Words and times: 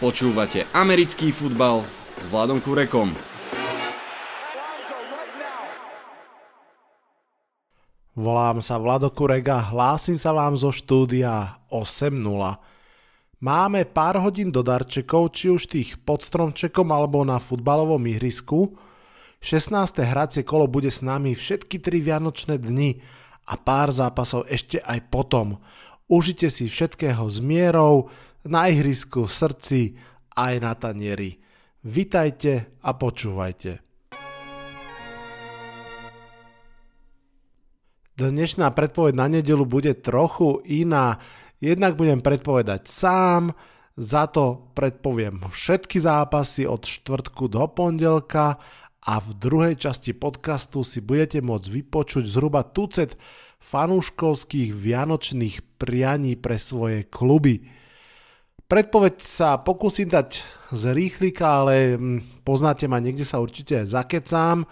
Počúvate 0.00 0.64
americký 0.72 1.28
futbal 1.28 1.84
s 2.16 2.24
Vladom 2.32 2.56
Kurekom. 2.56 3.12
Volám 8.16 8.64
sa 8.64 8.80
Vlado 8.80 9.12
Kurek 9.12 9.52
a 9.52 9.60
hlásim 9.60 10.16
sa 10.16 10.32
vám 10.32 10.56
zo 10.56 10.72
štúdia 10.72 11.60
8.0. 11.68 12.16
Máme 13.44 13.84
pár 13.84 14.24
hodín 14.24 14.48
do 14.48 14.64
darčekov, 14.64 15.36
či 15.36 15.52
už 15.52 15.68
tých 15.68 16.00
pod 16.00 16.24
stromčekom 16.24 16.88
alebo 16.88 17.20
na 17.20 17.36
futbalovom 17.36 18.00
ihrisku. 18.08 18.72
16. 19.44 20.00
hracie 20.00 20.48
kolo 20.48 20.64
bude 20.64 20.88
s 20.88 21.04
nami 21.04 21.36
všetky 21.36 21.76
tri 21.76 22.00
vianočné 22.00 22.56
dni 22.56 23.04
a 23.52 23.60
pár 23.60 23.92
zápasov 23.92 24.48
ešte 24.48 24.80
aj 24.80 25.12
potom. 25.12 25.60
Užite 26.08 26.48
si 26.48 26.72
všetkého 26.72 27.28
s 27.28 27.44
mierou, 27.44 28.08
na 28.46 28.68
ihrisku, 28.72 29.28
v 29.28 29.32
srdci, 29.32 29.80
aj 30.36 30.54
na 30.60 30.72
tanieri. 30.78 31.36
Vitajte 31.84 32.76
a 32.84 32.92
počúvajte. 32.96 33.80
Dnešná 38.20 38.68
predpoveď 38.76 39.14
na 39.16 39.26
nedelu 39.32 39.64
bude 39.64 39.96
trochu 39.96 40.60
iná. 40.68 41.16
Jednak 41.56 41.96
budem 41.96 42.20
predpovedať 42.20 42.84
sám, 42.84 43.56
za 43.96 44.28
to 44.28 44.72
predpoviem 44.76 45.44
všetky 45.48 46.00
zápasy 46.00 46.68
od 46.68 46.84
štvrtku 46.84 47.48
do 47.48 47.64
pondelka 47.68 48.60
a 49.00 49.14
v 49.20 49.28
druhej 49.36 49.74
časti 49.76 50.12
podcastu 50.12 50.84
si 50.84 51.00
budete 51.00 51.40
môcť 51.40 51.68
vypočuť 51.68 52.24
zhruba 52.28 52.64
tucet 52.64 53.16
fanúškovských 53.60 54.72
vianočných 54.72 55.80
prianí 55.80 56.36
pre 56.36 56.56
svoje 56.56 57.08
kluby. 57.08 57.79
Predpoveď 58.70 59.18
sa 59.18 59.58
pokúsim 59.58 60.06
dať 60.06 60.46
z 60.70 60.82
rýchlika, 60.94 61.66
ale 61.66 61.98
hm, 61.98 62.46
poznáte 62.46 62.86
ma, 62.86 63.02
niekde 63.02 63.26
sa 63.26 63.42
určite 63.42 63.82
zakecám. 63.82 64.62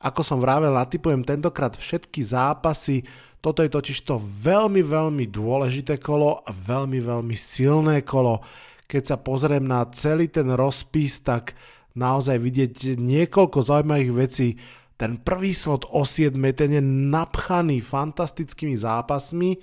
Ako 0.00 0.24
som 0.24 0.40
vravel, 0.40 0.72
natypujem 0.72 1.20
tentokrát 1.20 1.76
všetky 1.76 2.24
zápasy. 2.24 3.04
Toto 3.44 3.60
je 3.60 3.68
totiž 3.68 4.08
to 4.08 4.16
veľmi, 4.16 4.80
veľmi 4.80 5.28
dôležité 5.28 6.00
kolo 6.00 6.40
a 6.40 6.48
veľmi, 6.48 6.96
veľmi 6.96 7.36
silné 7.36 8.08
kolo. 8.08 8.40
Keď 8.88 9.02
sa 9.04 9.16
pozriem 9.20 9.68
na 9.68 9.84
celý 9.92 10.32
ten 10.32 10.48
rozpis, 10.56 11.20
tak 11.20 11.52
naozaj 11.92 12.40
vidieť 12.40 12.96
niekoľko 12.96 13.68
zaujímavých 13.68 14.12
vecí. 14.16 14.56
Ten 14.96 15.20
prvý 15.20 15.52
slot 15.52 15.84
o 15.92 16.08
7, 16.08 16.32
ten 16.56 16.72
je 16.72 16.80
napchaný 16.80 17.84
fantastickými 17.84 18.80
zápasmi 18.80 19.60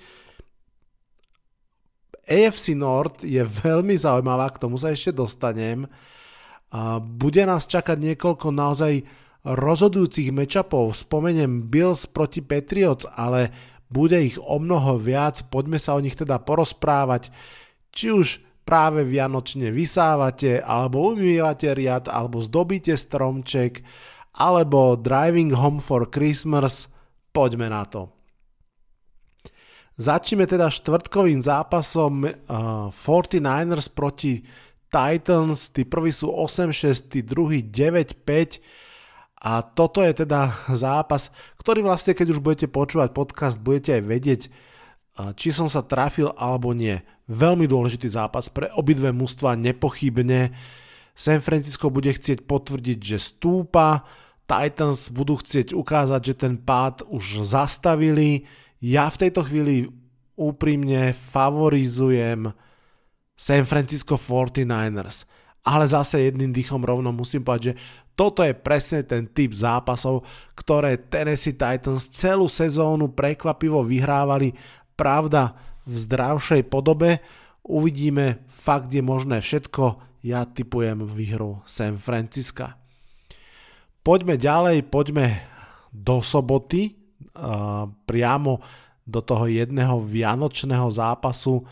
AFC 2.24 2.72
North 2.76 3.22
je 3.22 3.40
veľmi 3.44 3.94
zaujímavá, 3.94 4.52
k 4.52 4.60
tomu 4.64 4.80
sa 4.80 4.90
ešte 4.90 5.12
dostanem. 5.12 5.86
Bude 7.00 7.42
nás 7.46 7.68
čakať 7.70 8.00
niekoľko 8.00 8.50
naozaj 8.50 9.04
rozhodujúcich 9.44 10.32
mečapov. 10.32 10.96
Spomeniem 10.96 11.68
Bills 11.68 12.08
proti 12.08 12.40
Patriots, 12.40 13.04
ale 13.04 13.52
bude 13.92 14.16
ich 14.18 14.40
o 14.40 14.56
mnoho 14.56 14.96
viac. 14.96 15.44
Poďme 15.52 15.76
sa 15.76 15.94
o 15.94 16.00
nich 16.00 16.16
teda 16.16 16.40
porozprávať. 16.40 17.28
Či 17.92 18.06
už 18.10 18.28
práve 18.64 19.04
vianočne 19.04 19.68
vysávate, 19.68 20.64
alebo 20.64 21.12
umývate 21.12 21.76
riad, 21.76 22.08
alebo 22.08 22.40
zdobíte 22.40 22.96
stromček, 22.96 23.84
alebo 24.40 24.96
driving 24.96 25.52
home 25.52 25.78
for 25.78 26.08
Christmas. 26.08 26.88
Poďme 27.30 27.68
na 27.68 27.84
to. 27.84 28.10
Začneme 29.94 30.50
teda 30.50 30.74
štvrtkovým 30.74 31.38
zápasom 31.38 32.26
uh, 32.26 32.90
49ers 32.90 33.86
proti 33.86 34.42
Titans, 34.90 35.70
tí 35.70 35.86
prví 35.86 36.10
sú 36.10 36.34
8-6, 36.34 37.14
tí 37.14 37.22
druhý 37.22 37.62
9-5 37.62 38.58
a 39.38 39.62
toto 39.62 40.02
je 40.02 40.26
teda 40.26 40.50
zápas, 40.74 41.30
ktorý 41.62 41.86
vlastne 41.86 42.10
keď 42.10 42.26
už 42.34 42.42
budete 42.42 42.66
počúvať 42.66 43.14
podcast, 43.14 43.62
budete 43.62 43.94
aj 43.94 44.02
vedieť, 44.02 44.42
uh, 44.50 45.30
či 45.38 45.54
som 45.54 45.70
sa 45.70 45.86
trafil 45.86 46.34
alebo 46.34 46.74
nie. 46.74 46.98
Veľmi 47.30 47.70
dôležitý 47.70 48.10
zápas 48.10 48.50
pre 48.50 48.74
obidve 48.74 49.14
mužstva, 49.14 49.54
nepochybne. 49.54 50.50
San 51.14 51.38
Francisco 51.38 51.86
bude 51.86 52.10
chcieť 52.10 52.42
potvrdiť, 52.42 52.98
že 52.98 53.18
stúpa, 53.22 54.02
Titans 54.50 55.08
budú 55.14 55.38
chcieť 55.38 55.70
ukázať, 55.70 56.20
že 56.20 56.34
ten 56.34 56.54
pád 56.58 57.06
už 57.06 57.46
zastavili, 57.46 58.44
ja 58.84 59.08
v 59.08 59.16
tejto 59.16 59.48
chvíli 59.48 59.88
úprimne 60.36 61.16
favorizujem 61.16 62.52
San 63.32 63.64
Francisco 63.64 64.20
49ers. 64.20 65.24
Ale 65.64 65.88
zase 65.88 66.28
jedným 66.28 66.52
dýchom 66.52 66.84
rovno 66.84 67.08
musím 67.08 67.40
povedať, 67.40 67.72
že 67.72 67.78
toto 68.12 68.44
je 68.44 68.52
presne 68.52 69.00
ten 69.00 69.24
typ 69.32 69.56
zápasov, 69.56 70.28
ktoré 70.52 71.00
Tennessee 71.00 71.56
Titans 71.56 72.12
celú 72.12 72.52
sezónu 72.52 73.08
prekvapivo 73.16 73.80
vyhrávali. 73.80 74.52
Pravda, 74.92 75.56
v 75.88 75.94
zdravšej 76.00 76.68
podobe. 76.68 77.24
Uvidíme, 77.64 78.44
fakt 78.48 78.92
je 78.92 79.00
možné 79.00 79.40
všetko. 79.40 80.00
Ja 80.24 80.44
typujem 80.44 81.04
výhru 81.08 81.64
San 81.64 81.96
Francisca. 81.96 82.76
Poďme 84.04 84.36
ďalej, 84.36 84.84
poďme 84.88 85.40
do 85.92 86.20
soboty 86.20 87.03
priamo 88.06 88.62
do 89.04 89.20
toho 89.20 89.50
jedného 89.50 90.00
vianočného 90.00 90.88
zápasu 90.88 91.66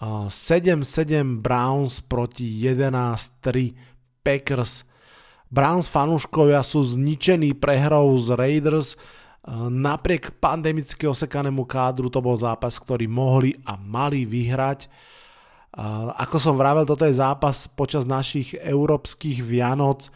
7-7 0.00 1.44
Browns 1.44 2.00
proti 2.00 2.48
11-3 2.64 4.24
Packers. 4.24 4.88
Browns 5.52 5.86
fanúškovia 5.86 6.64
sú 6.66 6.82
zničení 6.82 7.54
prehrou 7.54 8.16
z 8.18 8.34
Raiders. 8.34 8.98
Napriek 9.70 10.40
pandemicky 10.40 11.04
osekanému 11.04 11.68
kádru 11.68 12.08
to 12.08 12.24
bol 12.24 12.34
zápas, 12.34 12.80
ktorý 12.80 13.04
mohli 13.06 13.52
a 13.68 13.76
mali 13.76 14.24
vyhrať. 14.24 14.88
Ako 16.16 16.40
som 16.40 16.56
vravel, 16.56 16.88
toto 16.88 17.04
je 17.04 17.18
zápas 17.18 17.68
počas 17.68 18.08
našich 18.08 18.56
európskych 18.56 19.44
Vianoc 19.44 20.08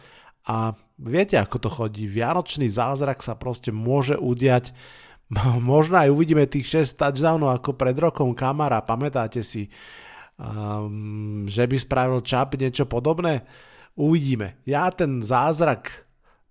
a 0.49 0.73
viete 0.99 1.39
ako 1.39 1.57
to 1.63 1.69
chodí. 1.71 2.05
Vianočný 2.05 2.67
zázrak 2.67 3.23
sa 3.23 3.39
proste 3.39 3.71
môže 3.71 4.19
udiať 4.19 4.75
možno 5.61 6.01
aj 6.01 6.09
uvidíme 6.09 6.49
tých 6.49 6.89
6 6.89 6.97
touchdownov 6.97 7.53
ako 7.61 7.77
pred 7.77 7.93
rokom 7.97 8.33
Kamara, 8.33 8.81
pamätáte 8.81 9.45
si, 9.45 9.69
um, 10.41 11.45
že 11.45 11.69
by 11.69 11.75
spravil 11.77 12.19
Čap 12.25 12.57
niečo 12.57 12.89
podobné? 12.89 13.45
Uvidíme. 13.93 14.57
Ja 14.65 14.89
ten 14.89 15.21
zázrak 15.21 16.07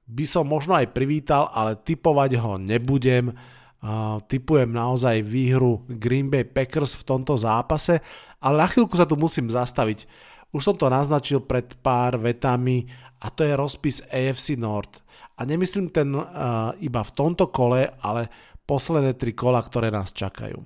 by 0.09 0.25
som 0.25 0.49
možno 0.49 0.77
aj 0.79 0.95
privítal, 0.95 1.51
ale 1.53 1.77
typovať 1.77 2.39
ho 2.41 2.57
nebudem. 2.57 3.35
Uh, 3.79 4.19
typujem 4.27 4.75
naozaj 4.75 5.23
výhru 5.23 5.87
Green 5.87 6.27
Bay 6.27 6.43
Packers 6.43 6.99
v 6.99 7.07
tomto 7.07 7.39
zápase, 7.39 8.03
ale 8.43 8.59
na 8.59 8.67
chvíľku 8.67 8.99
sa 8.99 9.07
tu 9.07 9.15
musím 9.15 9.47
zastaviť. 9.47 10.03
Už 10.51 10.65
som 10.65 10.75
to 10.75 10.91
naznačil 10.91 11.45
pred 11.45 11.79
pár 11.79 12.19
vetami 12.19 12.91
a 13.19 13.27
to 13.31 13.43
je 13.43 13.55
rozpis 13.59 14.03
AFC 14.11 14.55
North. 14.59 15.03
A 15.39 15.47
nemyslím 15.47 15.91
ten 15.91 16.15
uh, 16.15 16.75
iba 16.83 17.03
v 17.03 17.15
tomto 17.15 17.51
kole, 17.51 17.91
ale 18.03 18.31
posledné 18.67 19.15
tri 19.15 19.35
kola, 19.35 19.63
ktoré 19.63 19.91
nás 19.95 20.11
čakajú. 20.11 20.59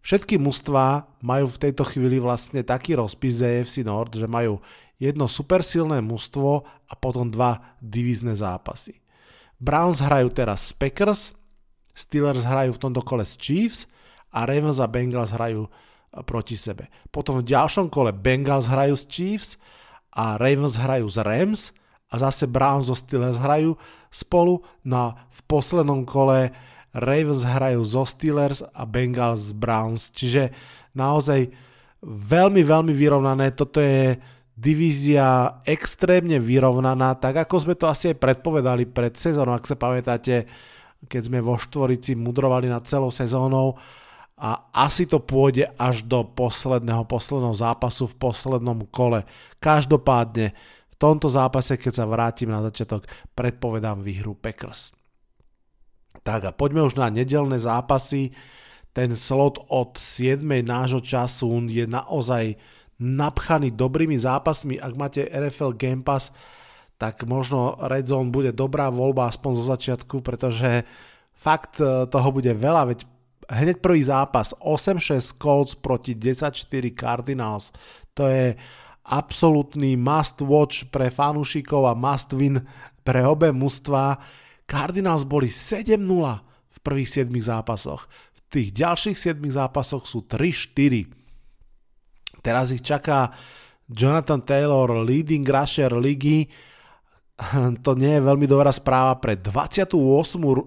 Všetky 0.00 0.40
mužstvá 0.40 1.04
majú 1.20 1.50
v 1.52 1.60
tejto 1.68 1.84
chvíli 1.84 2.16
vlastne 2.16 2.64
taký 2.64 2.96
rozpis 2.96 3.44
z 3.44 3.60
AFC 3.60 3.84
Nord, 3.84 4.16
že 4.16 4.24
majú 4.24 4.62
jedno 4.96 5.28
supersilné 5.28 6.00
mužstvo 6.00 6.64
a 6.64 6.92
potom 6.96 7.28
dva 7.28 7.76
divízne 7.82 8.32
zápasy. 8.32 9.04
Browns 9.58 10.00
hrajú 10.00 10.30
teraz 10.32 10.70
s 10.70 10.72
Packers, 10.72 11.34
Steelers 11.98 12.46
hrajú 12.46 12.78
v 12.78 12.82
tomto 12.88 13.02
kole 13.02 13.26
s 13.26 13.34
Chiefs 13.34 13.90
a 14.30 14.46
Ravens 14.46 14.78
a 14.78 14.86
Bengals 14.86 15.34
hrajú 15.34 15.66
proti 16.22 16.54
sebe. 16.54 16.86
Potom 17.10 17.42
v 17.42 17.48
ďalšom 17.50 17.90
kole 17.90 18.14
Bengals 18.14 18.70
hrajú 18.70 18.94
s 18.94 19.04
Chiefs 19.10 19.50
a 20.18 20.34
Ravens 20.34 20.74
hrajú 20.74 21.06
s 21.06 21.18
Rams 21.22 21.60
a 22.10 22.18
zase 22.18 22.50
Browns 22.50 22.90
so 22.90 22.98
Steelers 22.98 23.38
hrajú 23.38 23.78
spolu. 24.10 24.66
No 24.82 24.96
a 24.98 25.08
v 25.30 25.40
poslednom 25.46 26.02
kole 26.02 26.50
Ravens 26.90 27.46
hrajú 27.46 27.86
zo 27.86 28.02
Steelers 28.02 28.66
a 28.74 28.82
Bengals 28.82 29.52
z 29.52 29.52
Browns, 29.54 30.10
čiže 30.10 30.50
naozaj 30.98 31.54
veľmi, 32.02 32.66
veľmi 32.66 32.90
vyrovnané. 32.90 33.54
Toto 33.54 33.78
je 33.78 34.18
divízia 34.58 35.60
extrémne 35.62 36.42
vyrovnaná, 36.42 37.14
tak 37.14 37.46
ako 37.46 37.62
sme 37.62 37.74
to 37.78 37.86
asi 37.86 38.10
aj 38.10 38.18
predpovedali 38.18 38.90
pred 38.90 39.14
sezónou, 39.14 39.54
ak 39.54 39.70
sa 39.70 39.78
pamätáte, 39.78 40.50
keď 41.06 41.30
sme 41.30 41.38
vo 41.38 41.54
štvorici 41.54 42.18
mudrovali 42.18 42.66
nad 42.66 42.82
celou 42.82 43.14
sezónou 43.14 43.78
a 44.38 44.70
asi 44.70 45.04
to 45.04 45.18
pôjde 45.18 45.66
až 45.74 46.06
do 46.06 46.22
posledného, 46.22 47.02
posledného 47.10 47.58
zápasu 47.58 48.06
v 48.06 48.18
poslednom 48.22 48.86
kole. 48.94 49.26
Každopádne 49.58 50.54
v 50.88 50.94
tomto 50.94 51.26
zápase, 51.26 51.74
keď 51.74 51.92
sa 51.92 52.06
vrátim 52.06 52.46
na 52.46 52.62
začiatok, 52.62 53.10
predpovedám 53.34 53.98
výhru 53.98 54.38
Packers. 54.38 54.94
Tak 56.22 56.40
a 56.46 56.50
poďme 56.54 56.86
už 56.86 56.94
na 56.94 57.10
nedelné 57.10 57.58
zápasy. 57.58 58.30
Ten 58.94 59.14
slot 59.14 59.58
od 59.70 59.98
7. 59.98 60.42
nášho 60.62 61.02
času 61.02 61.50
je 61.66 61.86
naozaj 61.86 62.58
napchaný 62.98 63.74
dobrými 63.74 64.18
zápasmi. 64.18 64.78
Ak 64.78 64.94
máte 64.98 65.26
NFL 65.26 65.78
Game 65.78 66.02
Pass, 66.02 66.34
tak 66.98 67.22
možno 67.26 67.78
Red 67.78 68.10
Zone 68.10 68.34
bude 68.34 68.50
dobrá 68.50 68.90
voľba 68.90 69.30
aspoň 69.30 69.50
zo 69.54 69.64
začiatku, 69.70 70.18
pretože 70.18 70.82
fakt 71.30 71.78
e, 71.78 72.10
toho 72.10 72.28
bude 72.34 72.50
veľa, 72.50 72.90
veď 72.90 73.06
hneď 73.48 73.80
prvý 73.80 74.04
zápas 74.04 74.52
8-6 74.60 75.40
Colts 75.40 75.72
proti 75.74 76.12
10-4 76.14 76.92
Cardinals. 76.92 77.72
To 78.14 78.28
je 78.28 78.54
absolútny 79.08 79.96
must 79.96 80.44
watch 80.44 80.92
pre 80.92 81.08
fanúšikov 81.08 81.88
a 81.88 81.96
must 81.96 82.36
win 82.36 82.60
pre 83.00 83.24
obe 83.24 83.48
mužstva. 83.48 84.20
Cardinals 84.68 85.24
boli 85.24 85.48
7-0 85.48 85.96
v 86.68 86.78
prvých 86.84 87.24
7 87.24 87.32
zápasoch. 87.40 88.04
V 88.36 88.40
tých 88.52 88.68
ďalších 88.76 89.16
7 89.16 89.40
zápasoch 89.48 90.04
sú 90.04 90.28
3-4. 90.28 91.08
Teraz 92.44 92.70
ich 92.70 92.84
čaká 92.84 93.32
Jonathan 93.88 94.44
Taylor, 94.44 95.00
leading 95.00 95.48
rusher 95.48 95.96
ligy. 95.96 96.44
To 97.86 97.94
nie 97.94 98.18
je 98.18 98.26
veľmi 98.26 98.50
dobrá 98.50 98.74
správa 98.74 99.14
pre 99.22 99.38
28. 99.38 99.94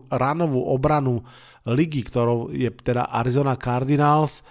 ranovú 0.07 0.65
obranu 0.71 1.21
ligy, 1.67 2.01
ktorou 2.01 2.49
je 2.49 2.69
teda 2.73 3.09
Arizona 3.11 3.57
Cardinals. 3.57 4.41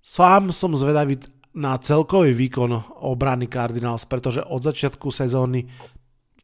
Sám 0.00 0.50
som 0.50 0.74
zvedavý 0.74 1.20
na 1.54 1.78
celkový 1.78 2.34
výkon 2.34 3.02
obrany 3.02 3.50
Cardinals, 3.50 4.06
pretože 4.06 4.42
od 4.42 4.62
začiatku 4.62 5.10
sezóny 5.10 5.66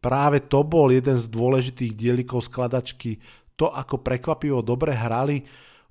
práve 0.02 0.42
to 0.46 0.62
bol 0.66 0.90
jeden 0.90 1.18
z 1.18 1.26
dôležitých 1.30 1.92
dielikov 1.94 2.46
skladačky. 2.46 3.18
To, 3.56 3.72
ako 3.72 4.04
prekvapivo 4.04 4.60
dobre 4.60 4.92
hrali, 4.92 5.40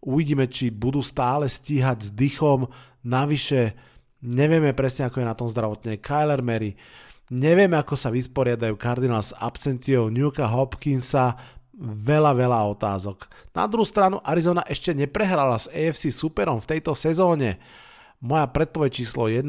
uvidíme, 0.05 0.45
či 0.45 0.69
budú 0.69 1.01
stále 1.01 1.49
stíhať 1.49 1.97
s 2.05 2.09
dychom. 2.13 2.69
Navyše, 3.01 3.73
nevieme 4.21 4.75
presne, 4.77 5.09
ako 5.09 5.23
je 5.23 5.27
na 5.27 5.35
tom 5.35 5.49
zdravotne 5.49 5.97
Kyler 5.97 6.45
Mary, 6.45 6.77
nevieme, 7.33 7.73
ako 7.79 7.97
sa 7.97 8.13
vysporiadajú 8.13 8.77
Cardinals 8.77 9.33
s 9.33 9.37
absenciou 9.37 10.13
Newka 10.13 10.45
Hopkinsa, 10.45 11.54
veľa, 11.79 12.31
veľa 12.35 12.59
otázok. 12.75 13.27
Na 13.51 13.67
druhú 13.67 13.83
stranu 13.83 14.23
Arizona 14.23 14.63
ešte 14.67 14.95
neprehrala 14.95 15.59
s 15.59 15.67
AFC 15.71 16.11
superom 16.11 16.59
v 16.63 16.69
tejto 16.75 16.95
sezóne. 16.95 17.59
Moja 18.23 18.47
predpoveď 18.47 18.91
číslo 18.91 19.27
1 19.27 19.43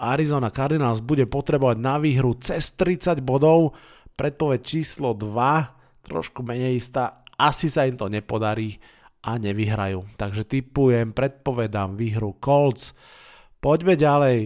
Arizona 0.00 0.48
Cardinals 0.48 1.04
bude 1.04 1.28
potrebovať 1.28 1.76
na 1.76 2.00
výhru 2.00 2.32
cez 2.40 2.72
30 2.72 3.20
bodov. 3.20 3.76
Predpoveď 4.16 4.60
číslo 4.64 5.12
2, 5.12 6.08
trošku 6.08 6.40
menej 6.40 6.80
istá, 6.80 7.24
asi 7.36 7.68
sa 7.68 7.84
im 7.84 7.96
to 7.96 8.08
nepodarí 8.08 8.80
a 9.20 9.36
nevyhrajú. 9.36 10.16
Takže 10.16 10.48
typujem, 10.48 11.12
predpovedám 11.12 11.96
výhru 11.96 12.36
Colts. 12.40 12.96
Poďme 13.60 13.96
ďalej. 13.96 14.38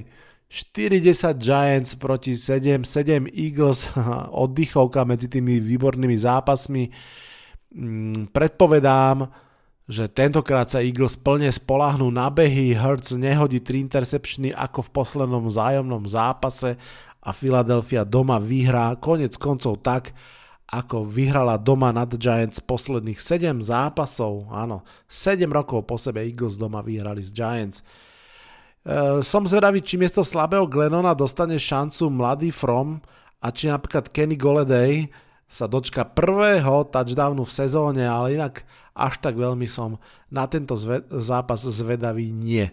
40 0.54 1.34
Giants 1.34 1.98
proti 1.98 2.38
7, 2.38 2.86
7 2.86 3.26
Eagles, 3.34 3.90
oddychovka 4.46 5.02
medzi 5.02 5.26
tými 5.26 5.58
výbornými 5.58 6.14
zápasmi. 6.14 6.94
Mm, 7.74 8.30
predpovedám, 8.30 9.26
že 9.90 10.06
tentokrát 10.06 10.70
sa 10.70 10.78
Eagles 10.78 11.18
plne 11.18 11.50
spolahnú 11.50 12.06
na 12.14 12.30
behy, 12.30 12.70
Hurts 12.70 13.18
nehodí 13.18 13.58
3 13.58 13.90
interceptiony 13.90 14.54
ako 14.54 14.86
v 14.86 14.92
poslednom 14.94 15.44
zájomnom 15.50 16.06
zápase 16.06 16.78
a 17.18 17.30
Philadelphia 17.34 18.06
doma 18.06 18.38
vyhrá 18.38 18.94
konec 19.02 19.34
koncov 19.34 19.82
tak, 19.82 20.14
ako 20.70 21.02
vyhrala 21.02 21.58
doma 21.58 21.90
nad 21.90 22.08
Giants 22.14 22.62
posledných 22.62 23.18
7 23.18 23.58
zápasov. 23.58 24.48
Áno, 24.54 24.86
7 25.10 25.50
rokov 25.50 25.82
po 25.84 25.98
sebe 25.98 26.22
Eagles 26.24 26.56
doma 26.56 26.78
vyhrali 26.78 27.20
z 27.26 27.34
Giants. 27.34 27.82
E, 28.84 29.24
som 29.24 29.48
zvedavý, 29.48 29.80
či 29.80 29.96
miesto 29.96 30.20
slabého 30.20 30.68
Glennona 30.68 31.16
dostane 31.16 31.56
šancu 31.56 32.12
mladý 32.12 32.52
From 32.52 33.00
a 33.40 33.48
či 33.48 33.72
napríklad 33.72 34.12
Kenny 34.12 34.36
Goleday 34.36 35.08
sa 35.48 35.64
dočka 35.64 36.04
prvého 36.04 36.84
touchdownu 36.88 37.48
v 37.48 37.56
sezóne, 37.56 38.04
ale 38.04 38.36
inak 38.36 38.64
až 38.92 39.20
tak 39.24 39.40
veľmi 39.40 39.64
som 39.64 39.96
na 40.28 40.44
tento 40.44 40.76
zve- 40.76 41.04
zápas 41.08 41.64
zvedavý 41.64 42.32
nie. 42.32 42.68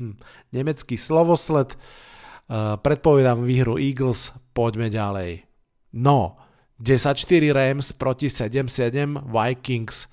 Hm. 0.00 0.16
Nemecký 0.52 0.96
slovosled, 0.96 1.76
uh, 1.76 2.76
predpovedám 2.80 3.44
výhru 3.44 3.76
Eagles, 3.76 4.32
poďme 4.52 4.88
ďalej. 4.88 5.44
No, 5.96 6.38
10-4 6.80 7.52
Rams 7.52 7.92
proti 7.92 8.32
7-7 8.32 9.28
Vikings. 9.28 10.08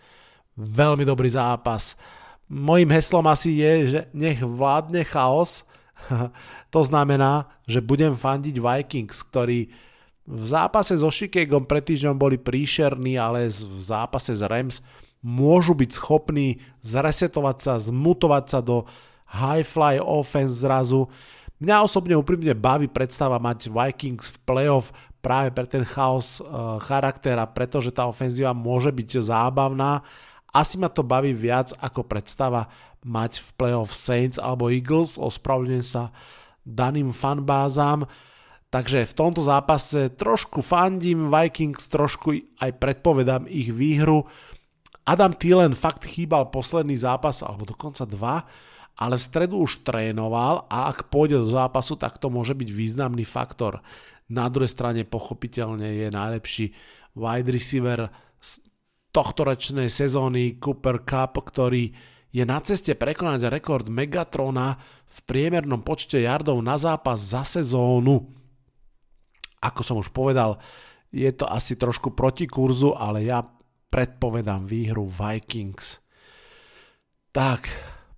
Veľmi 0.58 1.06
dobrý 1.06 1.30
zápas. 1.32 1.94
Mojím 2.48 2.96
heslom 2.96 3.28
asi 3.28 3.60
je, 3.60 3.74
že 3.92 4.00
nech 4.16 4.40
vládne 4.40 5.04
chaos. 5.04 5.68
to 6.74 6.82
znamená, 6.84 7.52
že 7.68 7.84
budem 7.84 8.16
fandiť 8.16 8.56
Vikings, 8.56 9.20
ktorí 9.28 9.68
v 10.28 10.44
zápase 10.44 10.96
so 11.00 11.08
Chicagom 11.08 11.64
pred 11.64 11.84
týždňom 11.84 12.16
boli 12.20 12.36
príšerní, 12.36 13.16
ale 13.16 13.48
v 13.48 13.80
zápase 13.80 14.36
s 14.36 14.44
Rams 14.44 14.84
môžu 15.24 15.72
byť 15.72 15.92
schopní 15.96 16.60
zresetovať 16.84 17.58
sa, 17.64 17.74
zmutovať 17.80 18.46
sa 18.52 18.60
do 18.60 18.84
high 19.28 19.64
fly 19.64 20.00
offense 20.04 20.64
zrazu. 20.64 21.08
Mňa 21.64 21.84
osobne 21.84 22.16
úprimne 22.16 22.54
baví 22.54 22.92
predstava 22.92 23.40
mať 23.40 23.72
Vikings 23.72 24.36
v 24.36 24.38
playoff 24.46 24.92
práve 25.24 25.50
pre 25.52 25.66
ten 25.66 25.84
chaos 25.84 26.40
uh, 26.40 26.78
charaktera, 26.80 27.48
pretože 27.50 27.90
tá 27.92 28.06
ofenzíva 28.06 28.54
môže 28.54 28.94
byť 28.94 29.24
zábavná. 29.24 30.06
Asi 30.58 30.82
ma 30.82 30.90
to 30.90 31.06
baví 31.06 31.38
viac 31.38 31.70
ako 31.78 32.02
predstava 32.02 32.66
mať 33.06 33.38
v 33.38 33.50
playoff 33.62 33.94
Saints 33.94 34.42
alebo 34.42 34.74
Eagles, 34.74 35.22
ospravedlňujem 35.22 35.86
sa 35.86 36.10
daným 36.66 37.14
fanbázám. 37.14 38.10
Takže 38.74 39.06
v 39.06 39.14
tomto 39.14 39.46
zápase 39.46 40.12
trošku 40.18 40.66
fandím 40.66 41.30
Vikings, 41.30 41.88
trošku 41.88 42.58
aj 42.58 42.74
predpovedám 42.82 43.46
ich 43.48 43.70
výhru. 43.70 44.26
Adam 45.08 45.32
Thielen 45.32 45.72
fakt 45.72 46.04
chýbal 46.04 46.52
posledný 46.52 47.00
zápas, 47.00 47.40
alebo 47.40 47.64
dokonca 47.64 48.04
dva, 48.04 48.44
ale 48.98 49.16
v 49.16 49.24
stredu 49.24 49.64
už 49.64 49.88
trénoval 49.88 50.68
a 50.68 50.92
ak 50.92 51.08
pôjde 51.08 51.40
do 51.40 51.54
zápasu, 51.54 51.96
tak 51.96 52.18
to 52.20 52.28
môže 52.34 52.58
byť 52.58 52.68
významný 52.74 53.24
faktor. 53.24 53.80
Na 54.28 54.52
druhej 54.52 54.74
strane 54.74 55.08
pochopiteľne 55.08 55.88
je 56.04 56.08
najlepší 56.12 56.66
wide 57.16 57.48
receiver 57.48 58.12
tohtoročnej 59.18 59.90
sezóny 59.90 60.62
Cooper 60.62 61.02
Cup, 61.02 61.42
ktorý 61.42 61.90
je 62.30 62.46
na 62.46 62.62
ceste 62.62 62.94
prekonať 62.94 63.50
rekord 63.50 63.90
Megatrona 63.90 64.78
v 65.10 65.18
priemernom 65.26 65.82
počte 65.82 66.22
yardov 66.22 66.62
na 66.62 66.78
zápas 66.78 67.18
za 67.18 67.42
sezónu. 67.42 68.30
Ako 69.58 69.82
som 69.82 69.98
už 69.98 70.14
povedal, 70.14 70.62
je 71.10 71.34
to 71.34 71.50
asi 71.50 71.74
trošku 71.74 72.14
proti 72.14 72.46
kurzu, 72.46 72.94
ale 72.94 73.26
ja 73.26 73.42
predpovedám 73.90 74.70
výhru 74.70 75.10
Vikings. 75.10 75.98
Tak, 77.34 77.66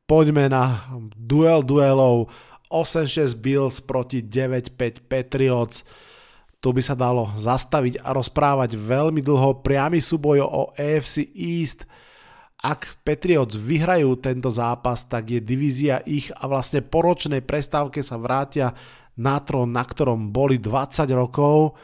poďme 0.03 0.51
na 0.51 0.83
duel 1.15 1.63
duelov 1.63 2.27
8-6 2.67 3.39
Bills 3.39 3.79
proti 3.79 4.19
9-5 4.19 5.07
Patriots. 5.07 5.87
Tu 6.59 6.69
by 6.75 6.83
sa 6.83 6.95
dalo 6.95 7.31
zastaviť 7.39 8.03
a 8.03 8.11
rozprávať 8.11 8.75
veľmi 8.75 9.23
dlho 9.23 9.63
priamy 9.63 10.03
súboj 10.03 10.43
o 10.43 10.61
AFC 10.75 11.23
East. 11.31 11.87
Ak 12.59 12.99
Patriots 13.07 13.55
vyhrajú 13.55 14.19
tento 14.19 14.51
zápas, 14.51 15.07
tak 15.07 15.31
je 15.31 15.39
divízia 15.39 16.03
ich 16.03 16.27
a 16.35 16.43
vlastne 16.51 16.83
po 16.83 16.99
ročnej 16.99 17.39
prestávke 17.39 18.03
sa 18.03 18.19
vrátia 18.19 18.75
na 19.15 19.39
trón, 19.39 19.71
na 19.71 19.87
ktorom 19.87 20.35
boli 20.35 20.59
20 20.59 21.07
rokov 21.15 21.79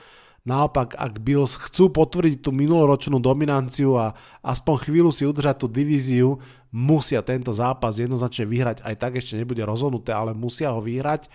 Naopak, 0.46 0.94
ak 0.94 1.26
Bills 1.26 1.58
chcú 1.58 1.90
potvrdiť 1.90 2.46
tú 2.46 2.54
minuloročnú 2.54 3.18
dominanciu 3.18 3.98
a 3.98 4.14
aspoň 4.46 4.76
chvíľu 4.86 5.10
si 5.10 5.26
udržať 5.26 5.66
tú 5.66 5.68
divíziu, 5.68 6.38
musia 6.70 7.26
tento 7.26 7.50
zápas 7.50 7.98
jednoznačne 7.98 8.46
vyhrať. 8.46 8.78
Aj 8.86 8.94
tak 8.94 9.18
ešte 9.18 9.42
nebude 9.42 9.66
rozhodnuté, 9.66 10.14
ale 10.14 10.38
musia 10.38 10.70
ho 10.70 10.86
vyhrať. 10.86 11.26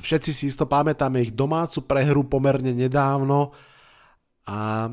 Všetci 0.00 0.30
si 0.32 0.44
isto 0.52 0.68
pamätáme 0.68 1.24
ich 1.24 1.32
domácu 1.32 1.80
prehru 1.84 2.28
pomerne 2.28 2.76
nedávno. 2.76 3.56
A 4.46 4.88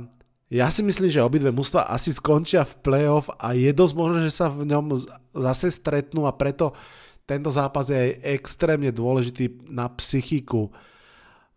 ja 0.53 0.67
si 0.69 0.85
myslím, 0.85 1.09
že 1.09 1.25
obidve 1.25 1.49
mužstva 1.49 1.89
asi 1.89 2.13
skončia 2.13 2.63
v 2.63 2.77
playoff 2.85 3.27
a 3.41 3.57
je 3.57 3.73
dosť 3.73 3.93
možné, 3.97 4.19
že 4.29 4.37
sa 4.37 4.47
v 4.53 4.69
ňom 4.69 5.01
zase 5.33 5.73
stretnú 5.73 6.29
a 6.29 6.33
preto 6.37 6.77
tento 7.23 7.49
zápas 7.49 7.87
je 7.87 7.97
aj 7.97 8.11
extrémne 8.37 8.91
dôležitý 8.91 9.71
na 9.71 9.87
psychiku. 9.97 10.69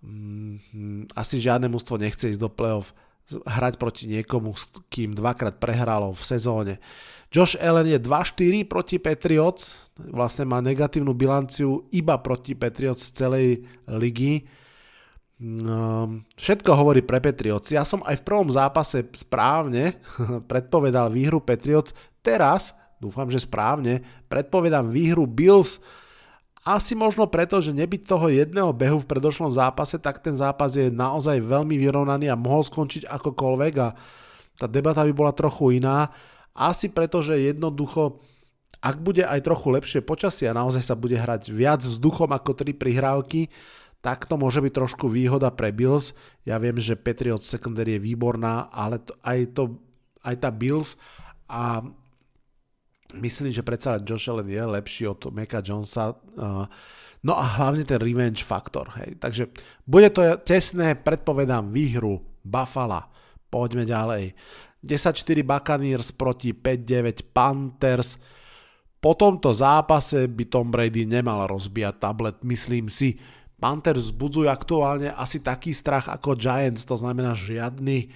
Mm, 0.00 1.10
asi 1.12 1.42
žiadne 1.42 1.66
mužstvo 1.68 1.98
nechce 1.98 2.30
ísť 2.30 2.40
do 2.40 2.48
play-off 2.48 2.94
hrať 3.26 3.74
proti 3.76 4.06
niekomu, 4.06 4.54
s 4.54 4.70
kým 4.86 5.12
dvakrát 5.18 5.58
prehralo 5.58 6.14
v 6.14 6.22
sezóne. 6.22 6.74
Josh 7.30 7.58
Allen 7.58 7.90
je 7.90 7.98
2-4 7.98 8.64
proti 8.70 8.96
Patriots, 9.02 9.76
vlastne 9.98 10.46
má 10.46 10.62
negatívnu 10.62 11.10
bilanciu 11.12 11.90
iba 11.90 12.16
proti 12.22 12.54
Patriots 12.54 13.10
z 13.10 13.26
celej 13.26 13.46
ligy. 13.90 14.46
No, 15.36 16.08
všetko 16.32 16.70
hovorí 16.72 17.04
pre 17.04 17.20
Patriots. 17.20 17.68
Ja 17.68 17.84
som 17.84 18.00
aj 18.08 18.24
v 18.24 18.26
prvom 18.26 18.48
zápase 18.48 19.04
správne 19.12 20.00
predpovedal 20.50 21.12
výhru 21.12 21.44
Patriots. 21.44 21.92
Teraz, 22.24 22.72
dúfam, 22.96 23.28
že 23.28 23.44
správne, 23.44 24.00
predpovedám 24.32 24.88
výhru 24.88 25.28
Bills 25.28 25.82
Asi 26.66 26.98
možno 26.98 27.30
preto, 27.30 27.62
že 27.62 27.70
nebyť 27.70 28.02
toho 28.10 28.26
jedného 28.26 28.74
behu 28.74 28.98
v 28.98 29.06
predošlom 29.06 29.54
zápase, 29.54 30.02
tak 30.02 30.18
ten 30.18 30.34
zápas 30.34 30.74
je 30.74 30.90
naozaj 30.90 31.38
veľmi 31.38 31.78
vyrovnaný 31.78 32.26
a 32.26 32.34
mohol 32.34 32.66
skončiť 32.66 33.06
akokoľvek 33.06 33.74
a 33.78 33.94
tá 34.58 34.66
debata 34.66 35.06
by 35.06 35.12
bola 35.14 35.30
trochu 35.30 35.78
iná. 35.78 36.10
Asi 36.56 36.88
preto, 36.88 37.20
že 37.20 37.36
jednoducho, 37.36 38.24
ak 38.80 38.96
bude 39.04 39.28
aj 39.28 39.44
trochu 39.44 39.68
lepšie 39.76 40.00
počasie 40.00 40.48
a 40.48 40.56
naozaj 40.56 40.80
sa 40.80 40.96
bude 40.96 41.20
hrať 41.20 41.52
viac 41.52 41.84
vzduchom 41.84 42.32
ako 42.32 42.56
tri 42.56 42.72
prihrávky, 42.72 43.52
tak 44.00 44.24
to 44.24 44.40
môže 44.40 44.64
byť 44.64 44.72
trošku 44.72 45.12
výhoda 45.12 45.52
pre 45.52 45.68
Bills. 45.68 46.16
Ja 46.48 46.56
viem, 46.56 46.80
že 46.80 46.96
Patriot 46.96 47.44
secondary 47.44 48.00
je 48.00 48.04
výborná, 48.06 48.72
ale 48.72 49.02
to, 49.02 49.12
aj, 49.20 49.38
to, 49.52 49.76
aj 50.24 50.34
tá 50.40 50.48
Bills 50.48 50.96
a 51.50 51.84
myslím, 53.18 53.50
že 53.50 53.66
predsa 53.66 54.00
Josh 54.00 54.30
Allen 54.30 54.46
je 54.46 54.62
lepší 54.62 55.10
od 55.10 55.20
Meka 55.34 55.58
Jonesa. 55.60 56.14
No 57.26 57.32
a 57.34 57.44
hlavne 57.58 57.82
ten 57.82 57.98
revenge 57.98 58.46
faktor. 58.46 58.94
Hej. 59.02 59.18
Takže 59.18 59.50
bude 59.82 60.06
to 60.14 60.22
tesné, 60.46 60.94
predpovedám 60.94 61.74
výhru 61.74 62.22
Buffalo. 62.46 63.10
Poďme 63.50 63.82
ďalej. 63.86 64.34
10-4 64.84 65.46
Buccaneers 65.46 66.12
proti 66.12 66.52
5-9 66.52 67.32
Panthers. 67.32 68.20
Po 69.00 69.14
tomto 69.14 69.54
zápase 69.54 70.26
by 70.26 70.44
Tom 70.50 70.68
Brady 70.72 71.06
nemal 71.06 71.46
rozbíjať 71.46 71.94
tablet, 72.00 72.36
myslím 72.42 72.90
si. 72.90 73.20
Panthers 73.56 74.12
budzujú 74.12 74.52
aktuálne 74.52 75.12
asi 75.16 75.40
taký 75.40 75.72
strach 75.72 76.12
ako 76.12 76.36
Giants, 76.36 76.84
to 76.84 76.96
znamená 77.00 77.32
žiadny. 77.32 78.12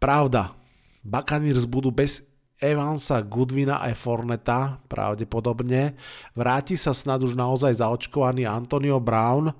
Pravda, 0.00 0.56
Buccaneers 1.04 1.68
budú 1.68 1.92
bez 1.92 2.24
Evansa, 2.56 3.20
Goodwina 3.20 3.82
aj 3.84 3.92
Forneta 3.98 4.80
pravdepodobne. 4.88 5.98
Vráti 6.32 6.80
sa 6.80 6.96
snad 6.96 7.20
už 7.20 7.36
naozaj 7.36 7.76
zaočkovaný 7.82 8.48
Antonio 8.48 9.02
Brown. 9.02 9.52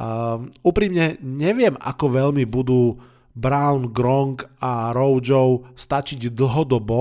Um, 0.00 0.52
úprimne 0.60 1.16
neviem, 1.24 1.76
ako 1.80 2.06
veľmi 2.12 2.44
budú 2.44 3.00
Brown, 3.34 3.94
Gronk 3.94 4.46
a 4.58 4.90
Rojo 4.90 5.70
stačiť 5.74 6.34
dlhodobo 6.34 7.00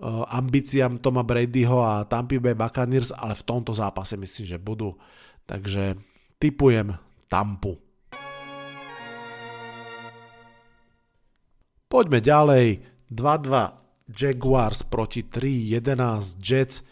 uh, 0.00 0.24
ambíciám 0.28 1.00
Toma 1.00 1.24
Bradyho 1.24 1.80
a 1.80 2.04
Tampa 2.04 2.36
Bay 2.40 2.56
Buccaneers, 2.56 3.12
ale 3.12 3.36
v 3.36 3.46
tomto 3.46 3.72
zápase 3.72 4.16
myslím, 4.16 4.46
že 4.46 4.58
budú. 4.60 4.96
Takže 5.48 5.96
typujem 6.40 6.96
Tampu. 7.28 7.76
Poďme 11.90 12.22
ďalej. 12.22 12.66
2-2 13.10 14.14
Jaguars 14.14 14.86
proti 14.86 15.26
3-11 15.26 16.38
Jets. 16.38 16.86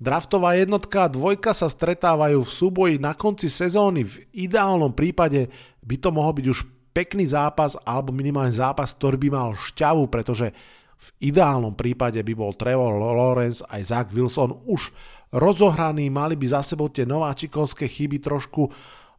Draftová 0.00 0.56
jednotka 0.56 1.04
a 1.04 1.12
dvojka 1.12 1.52
sa 1.52 1.68
stretávajú 1.68 2.40
v 2.40 2.48
súboji 2.48 2.94
na 2.96 3.12
konci 3.12 3.52
sezóny. 3.52 4.08
V 4.08 4.24
ideálnom 4.32 4.96
prípade 4.96 5.52
by 5.84 5.96
to 6.00 6.08
mohol 6.08 6.32
byť 6.32 6.46
už 6.48 6.60
pekný 6.90 7.26
zápas 7.30 7.74
alebo 7.86 8.10
minimálne 8.10 8.54
zápas, 8.54 8.94
ktorý 8.94 9.16
by 9.16 9.28
mal 9.30 9.48
šťavu, 9.54 10.10
pretože 10.10 10.52
v 11.00 11.32
ideálnom 11.32 11.72
prípade 11.72 12.20
by 12.20 12.32
bol 12.36 12.52
Trevor 12.52 13.00
Lawrence 13.00 13.64
aj 13.72 13.80
Zach 13.88 14.08
Wilson 14.12 14.52
už 14.68 14.92
rozohraný, 15.32 16.12
mali 16.12 16.36
by 16.36 16.46
za 16.46 16.60
sebou 16.60 16.92
tie 16.92 17.08
nováčikovské 17.08 17.88
chyby 17.88 18.20
trošku. 18.20 18.68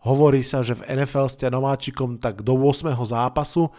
Hovorí 0.06 0.46
sa, 0.46 0.62
že 0.62 0.78
v 0.78 0.86
NFL 1.02 1.30
ste 1.30 1.50
nováčikom 1.50 2.22
tak 2.22 2.46
do 2.46 2.54
8. 2.58 2.94
zápasu, 3.06 3.70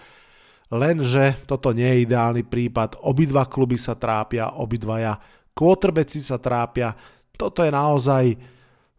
Lenže 0.73 1.45
toto 1.45 1.77
nie 1.77 1.85
je 1.85 2.09
ideálny 2.09 2.49
prípad. 2.49 3.05
Obidva 3.05 3.45
kluby 3.45 3.77
sa 3.77 3.93
trápia, 3.93 4.57
obidvaja 4.57 5.21
quarterbacki 5.53 6.25
sa 6.25 6.41
trápia. 6.41 6.97
Toto 7.37 7.61
je 7.61 7.69
naozaj 7.69 8.25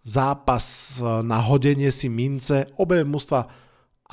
zápas 0.06 0.98
na 1.02 1.42
hodenie 1.42 1.90
si 1.90 2.14
mince. 2.14 2.70
Obe 2.78 3.02
mužstva 3.02 3.63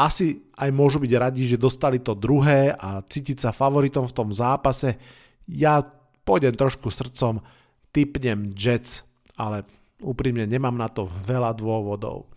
asi 0.01 0.41
aj 0.57 0.73
môžu 0.73 0.97
byť 0.97 1.13
radi, 1.21 1.45
že 1.45 1.61
dostali 1.61 2.01
to 2.01 2.17
druhé 2.17 2.73
a 2.73 3.05
cítiť 3.05 3.45
sa 3.45 3.53
favoritom 3.53 4.09
v 4.09 4.17
tom 4.17 4.33
zápase. 4.33 4.97
Ja 5.45 5.85
pôjdem 6.25 6.57
trošku 6.57 6.89
srdcom, 6.89 7.45
typnem 7.93 8.57
Jets, 8.57 9.05
ale 9.37 9.69
úprimne 10.01 10.49
nemám 10.49 10.73
na 10.73 10.89
to 10.89 11.05
veľa 11.05 11.53
dôvodov. 11.53 12.33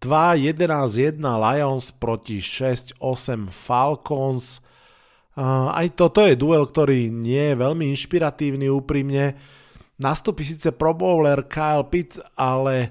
2-11-1 0.00 1.20
Lions 1.20 1.92
proti 1.92 2.40
6-8 2.40 3.52
Falcons. 3.52 4.64
Aj 5.36 5.84
toto 5.92 6.24
je 6.24 6.40
duel, 6.40 6.64
ktorý 6.64 7.12
nie 7.12 7.52
je 7.52 7.60
veľmi 7.60 7.92
inšpiratívny 7.92 8.72
úprimne. 8.72 9.36
Nastupí 10.00 10.48
síce 10.48 10.72
Pro 10.72 10.96
Bowler 10.96 11.44
Kyle 11.44 11.84
Pitt, 11.84 12.16
ale 12.32 12.88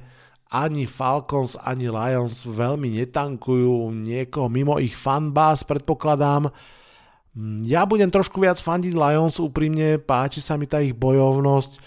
ani 0.49 0.89
Falcons, 0.89 1.53
ani 1.61 1.93
Lions 1.93 2.41
veľmi 2.45 2.97
netankujú 3.01 3.93
niekoho 3.93 4.49
mimo 4.49 4.81
ich 4.81 4.97
fanbase, 4.97 5.61
predpokladám. 5.63 6.49
Ja 7.63 7.85
budem 7.85 8.09
trošku 8.09 8.41
viac 8.41 8.57
fandiť 8.57 8.97
Lions 8.97 9.37
úprimne, 9.37 10.01
páči 10.01 10.41
sa 10.41 10.57
mi 10.57 10.65
tá 10.65 10.81
ich 10.81 10.97
bojovnosť. 10.97 11.77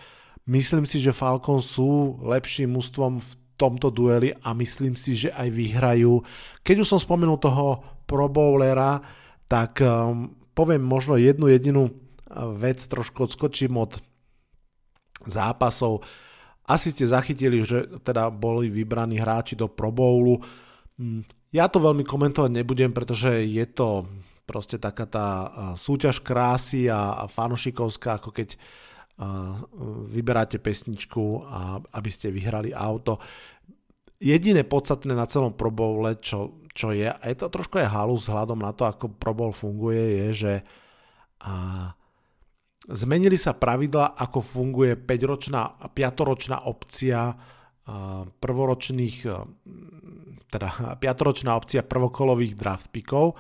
Myslím 0.47 0.87
si, 0.87 1.03
že 1.03 1.15
Falcons 1.15 1.67
sú 1.67 2.23
lepším 2.23 2.79
mústvom 2.79 3.19
v 3.19 3.31
tomto 3.59 3.91
dueli 3.91 4.35
a 4.43 4.55
myslím 4.55 4.95
si, 4.95 5.15
že 5.15 5.31
aj 5.35 5.49
vyhrajú. 5.51 6.23
Keď 6.63 6.77
už 6.83 6.91
som 6.97 7.01
spomenul 7.03 7.39
toho 7.39 7.83
Pro 8.07 8.27
Bowlera, 8.27 9.03
tak 9.47 9.79
um, 9.83 10.35
poviem 10.55 10.83
možno 10.83 11.19
jednu 11.19 11.47
jedinú 11.51 11.91
uh, 11.91 11.93
vec, 12.59 12.83
trošku 12.83 13.27
odskočím 13.27 13.79
od 13.79 14.03
zápasov. 15.27 16.03
Asi 16.67 16.95
ste 16.95 17.11
zachytili, 17.11 17.67
že 17.67 17.89
teda 18.07 18.31
boli 18.31 18.71
vybraní 18.71 19.19
hráči 19.19 19.59
do 19.59 19.67
Pro 19.67 19.91
Bowlu. 19.91 20.39
Mm, 20.99 21.27
ja 21.51 21.67
to 21.67 21.83
veľmi 21.83 22.07
komentovať 22.07 22.51
nebudem, 22.53 22.95
pretože 22.95 23.45
je 23.45 23.67
to 23.67 24.07
proste 24.47 24.79
taká 24.83 25.07
tá 25.07 25.27
súťaž 25.79 26.21
krásy 26.23 26.91
a, 26.91 27.27
fanušikovská, 27.31 28.19
ako 28.21 28.31
keď 28.35 28.59
vyberáte 30.09 30.59
pesničku, 30.59 31.47
a 31.47 31.79
aby 31.95 32.11
ste 32.11 32.35
vyhrali 32.35 32.75
auto. 32.75 33.23
Jediné 34.19 34.67
podstatné 34.67 35.15
na 35.15 35.31
celom 35.31 35.55
Pro 35.55 35.71
Bowle, 35.71 36.19
čo, 36.19 36.63
čo 36.75 36.91
je, 36.91 37.07
a 37.07 37.23
je 37.23 37.37
to 37.39 37.47
trošku 37.53 37.79
aj 37.79 37.93
halu 37.93 38.19
vzhľadom 38.19 38.59
na 38.59 38.75
to, 38.75 38.83
ako 38.83 39.15
Pro 39.15 39.31
Bowl 39.31 39.55
funguje, 39.55 40.27
je, 40.27 40.29
že 40.35 40.55
a, 41.43 41.95
zmenili 42.89 43.39
sa 43.39 43.55
pravidla, 43.55 44.19
ako 44.19 44.39
funguje 44.43 44.99
5-ročná 44.99 45.79
a 45.79 45.87
5-ročná 45.87 46.67
opcia 46.67 47.35
prvoročných, 48.39 49.17
teda 50.47 50.69
5-ročná 51.03 51.59
opcia 51.59 51.83
prvokolových 51.83 52.55
draft 52.55 52.95
pickov 52.95 53.35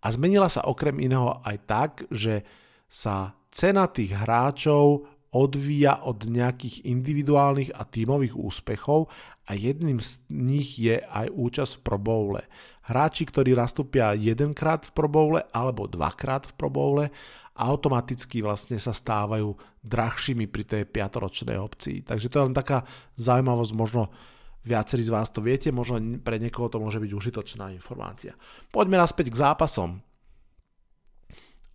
a 0.00 0.06
zmenila 0.08 0.48
sa 0.48 0.64
okrem 0.64 0.96
iného 1.00 1.40
aj 1.44 1.56
tak, 1.68 1.90
že 2.08 2.42
sa 2.88 3.36
cena 3.52 3.88
tých 3.88 4.16
hráčov 4.16 5.04
odvíja 5.32 6.04
od 6.04 6.28
nejakých 6.28 6.84
individuálnych 6.84 7.72
a 7.72 7.88
tímových 7.88 8.36
úspechov 8.36 9.08
a 9.48 9.56
jedným 9.56 10.00
z 10.00 10.20
nich 10.28 10.76
je 10.76 11.00
aj 11.00 11.32
účasť 11.32 11.72
v 11.80 11.82
Pro 11.84 11.98
Bowle. 12.00 12.42
Hráči, 12.84 13.24
ktorí 13.28 13.56
nastúpia 13.56 14.12
jedenkrát 14.12 14.84
v 14.84 14.92
Pro 14.92 15.08
Bowle 15.08 15.44
alebo 15.52 15.88
dvakrát 15.88 16.44
v 16.48 16.52
Pro 16.56 16.68
Bowle, 16.68 17.08
automaticky 17.52 18.40
vlastne 18.40 18.80
sa 18.80 18.96
stávajú 18.96 19.52
drahšími 19.84 20.48
pri 20.48 20.64
tej 20.64 20.82
5-ročnej 20.88 21.60
opcii. 21.60 22.06
Takže 22.08 22.32
to 22.32 22.36
je 22.40 22.46
len 22.48 22.56
taká 22.56 22.84
zaujímavosť, 23.20 23.72
možno 23.76 24.08
viacerí 24.64 25.02
z 25.04 25.12
vás 25.12 25.28
to 25.28 25.44
viete, 25.44 25.68
možno 25.74 26.00
pre 26.22 26.38
niekoho 26.38 26.70
to 26.72 26.80
môže 26.80 27.02
byť 27.02 27.12
užitočná 27.12 27.74
informácia. 27.74 28.32
Poďme 28.72 28.96
naspäť 28.96 29.34
k 29.34 29.40
zápasom. 29.42 30.00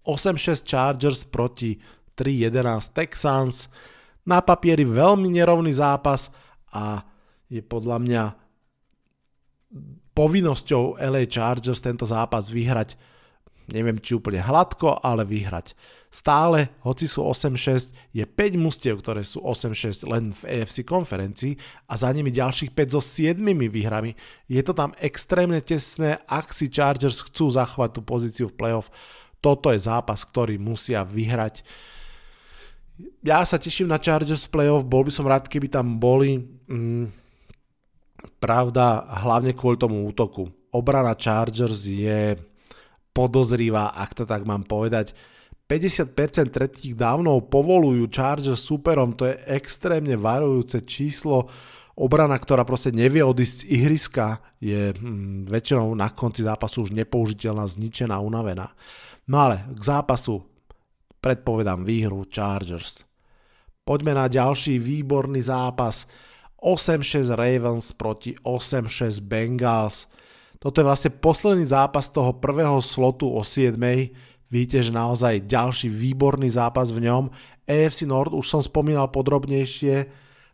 8-6 0.07 0.63
Chargers 0.63 1.27
proti 1.27 1.77
3-11 2.15 2.95
Texans. 2.95 3.67
Na 4.23 4.39
papieri 4.39 4.87
veľmi 4.87 5.29
nerovný 5.29 5.75
zápas 5.75 6.31
a 6.71 7.03
je 7.51 7.59
podľa 7.59 7.97
mňa 8.01 8.23
povinnosťou 10.15 10.97
LA 10.97 11.29
Chargers 11.29 11.83
tento 11.83 12.07
zápas 12.07 12.47
vyhrať 12.49 12.95
neviem 13.71 13.99
či 13.99 14.15
úplne 14.15 14.39
hladko, 14.39 14.99
ale 15.03 15.27
vyhrať. 15.27 15.75
Stále, 16.07 16.71
hoci 16.87 17.03
sú 17.03 17.21
8-6, 17.21 17.91
je 18.15 18.23
5 18.23 18.55
mustiev, 18.55 19.03
ktoré 19.03 19.27
sú 19.27 19.43
8-6 19.43 20.07
len 20.07 20.31
v 20.31 20.41
AFC 20.63 20.87
konferencii 20.87 21.59
a 21.91 21.99
za 21.99 22.09
nimi 22.15 22.31
ďalších 22.31 22.71
5 22.71 22.95
so 22.95 23.01
7 23.03 23.37
výhrami. 23.67 24.15
Je 24.47 24.63
to 24.63 24.71
tam 24.71 24.95
extrémne 25.03 25.59
tesné, 25.59 26.17
ak 26.25 26.55
si 26.55 26.71
Chargers 26.71 27.19
chcú 27.27 27.51
zachovať 27.51 27.89
tú 27.91 28.01
pozíciu 28.01 28.45
v 28.49 28.57
playoff. 28.57 28.87
Toto 29.43 29.69
je 29.69 29.83
zápas, 29.83 30.23
ktorý 30.23 30.55
musia 30.57 31.03
vyhrať 31.03 31.61
ja 33.21 33.45
sa 33.45 33.61
teším 33.61 33.93
na 33.93 34.01
Chargers 34.01 34.49
playoff, 34.49 34.81
bol 34.81 35.05
by 35.05 35.11
som 35.13 35.29
rád, 35.29 35.45
keby 35.45 35.69
tam 35.69 36.01
boli. 36.01 36.41
Mm, 36.65 37.13
pravda, 38.41 39.05
hlavne 39.21 39.53
kvôli 39.53 39.77
tomu 39.77 40.01
útoku. 40.09 40.49
Obrana 40.73 41.13
Chargers 41.13 41.85
je 41.85 42.37
podozrivá, 43.17 43.97
ak 43.97 44.13
to 44.13 44.23
tak 44.29 44.45
mám 44.45 44.61
povedať. 44.61 45.17
50% 45.65 46.53
tretích 46.53 46.93
dávnov 46.93 47.49
povolujú 47.49 48.05
Chargers 48.13 48.61
superom, 48.61 49.17
to 49.17 49.25
je 49.25 49.35
extrémne 49.49 50.13
varujúce 50.13 50.85
číslo. 50.85 51.49
Obrana, 51.97 52.37
ktorá 52.37 52.61
proste 52.61 52.93
nevie 52.93 53.25
odísť 53.25 53.65
z 53.65 53.67
ihriska, 53.73 54.37
je 54.61 54.93
hm, 54.93 55.49
väčšinou 55.49 55.97
na 55.97 56.13
konci 56.13 56.45
zápasu 56.45 56.85
už 56.85 56.93
nepoužiteľná, 56.93 57.65
zničená, 57.65 58.21
unavená. 58.21 58.69
No 59.25 59.49
ale 59.49 59.65
k 59.73 59.81
zápasu 59.81 60.45
predpovedám 61.19 61.83
výhru 61.83 62.21
Chargers. 62.29 63.01
Poďme 63.81 64.13
na 64.13 64.29
ďalší 64.29 64.77
výborný 64.79 65.41
zápas. 65.41 66.05
8-6 66.63 67.33
Ravens 67.33 67.91
proti 67.91 68.37
8-6 68.39 69.19
Bengals. 69.25 70.07
Toto 70.57 70.81
je 70.81 70.89
vlastne 70.89 71.11
posledný 71.13 71.65
zápas 71.69 72.09
toho 72.09 72.33
prvého 72.33 72.81
slotu 72.81 73.29
o 73.29 73.45
7. 73.45 73.77
Vidíte, 74.47 74.79
že 74.81 74.95
naozaj 74.95 75.45
ďalší 75.45 75.91
výborný 75.91 76.49
zápas 76.49 76.89
v 76.89 77.05
ňom. 77.05 77.29
AFC 77.67 78.07
Nord 78.07 78.33
už 78.33 78.47
som 78.47 78.61
spomínal 78.63 79.11
podrobnejšie. 79.11 80.07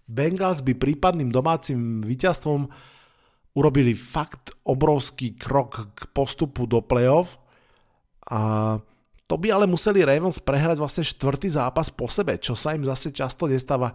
Bengals 0.09 0.59
by 0.59 0.75
prípadným 0.75 1.31
domácim 1.31 2.03
víťazstvom 2.03 2.67
urobili 3.53 3.93
fakt 3.93 4.51
obrovský 4.65 5.37
krok 5.37 5.93
k 5.93 6.09
postupu 6.11 6.65
do 6.65 6.81
playoff. 6.81 7.37
A 8.27 8.81
to 9.29 9.39
by 9.39 9.55
ale 9.55 9.69
museli 9.69 10.03
Ravens 10.03 10.41
prehrať 10.41 10.81
vlastne 10.81 11.05
štvrtý 11.05 11.53
zápas 11.53 11.87
po 11.87 12.11
sebe, 12.11 12.35
čo 12.41 12.59
sa 12.59 12.75
im 12.75 12.83
zase 12.83 13.13
často 13.15 13.47
nestáva, 13.47 13.93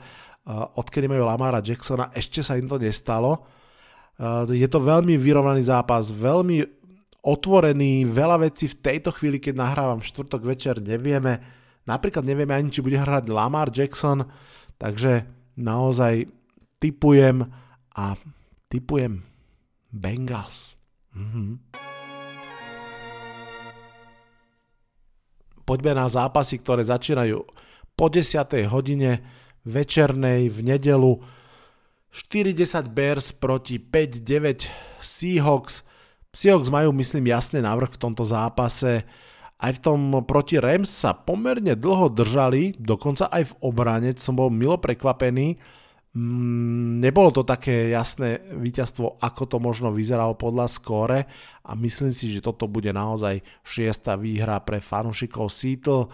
odkedy 0.48 1.04
majú 1.04 1.28
Lamara 1.28 1.60
Jacksona, 1.60 2.08
ešte 2.16 2.40
sa 2.40 2.56
im 2.56 2.64
to 2.64 2.80
nestalo. 2.80 3.44
Je 4.50 4.66
to 4.66 4.82
veľmi 4.82 5.14
vyrovnaný 5.14 5.62
zápas, 5.70 6.10
veľmi 6.10 6.66
otvorený, 7.22 8.02
veľa 8.06 8.50
vecí 8.50 8.66
v 8.66 8.78
tejto 8.82 9.14
chvíli, 9.14 9.38
keď 9.38 9.54
nahrávam 9.54 10.02
štvrtok 10.02 10.42
večer, 10.42 10.82
nevieme. 10.82 11.38
Napríklad 11.86 12.26
nevieme 12.26 12.54
ani, 12.54 12.68
či 12.68 12.82
bude 12.82 12.98
hrať 12.98 13.30
Lamar 13.30 13.70
Jackson, 13.70 14.26
takže 14.74 15.24
naozaj 15.54 16.26
typujem 16.82 17.46
a 17.94 18.04
typujem 18.66 19.22
Bengals. 19.88 20.74
Mhm. 21.14 21.68
poďme 25.68 26.00
na 26.00 26.08
zápasy, 26.08 26.64
ktoré 26.64 26.80
začínajú 26.80 27.44
po 27.92 28.06
10. 28.08 28.64
hodine 28.72 29.20
večernej 29.68 30.48
v 30.48 30.58
nedelu. 30.64 31.20
40 32.10 32.88
Bears 32.90 33.30
proti 33.36 33.76
5-9 33.78 34.68
Seahawks. 34.98 35.84
Seahawks 36.32 36.72
majú, 36.72 36.92
myslím, 36.96 37.30
jasný 37.30 37.60
návrh 37.60 37.94
v 37.94 38.00
tomto 38.00 38.24
zápase. 38.24 39.04
Aj 39.58 39.72
v 39.74 39.82
tom 39.82 40.22
proti 40.22 40.56
Rams 40.62 40.88
sa 40.88 41.12
pomerne 41.12 41.74
dlho 41.74 42.08
držali, 42.12 42.78
dokonca 42.78 43.26
aj 43.28 43.52
v 43.52 43.56
obrane, 43.62 44.14
som 44.16 44.38
bol 44.38 44.48
milo 44.48 44.78
prekvapený 44.78 45.58
Mm, 46.18 47.04
nebolo 47.04 47.28
to 47.28 47.44
také 47.44 47.92
jasné 47.92 48.40
víťazstvo, 48.56 49.22
ako 49.22 49.42
to 49.44 49.56
možno 49.60 49.94
vyzeralo 49.94 50.34
podľa 50.34 50.66
skóre 50.66 51.28
a 51.62 51.76
myslím 51.76 52.10
si, 52.10 52.32
že 52.32 52.40
toto 52.40 52.64
bude 52.64 52.90
naozaj 52.90 53.44
šiesta 53.60 54.16
výhra 54.16 54.58
pre 54.64 54.80
fanúšikov 54.80 55.52
Seattle. 55.52 56.08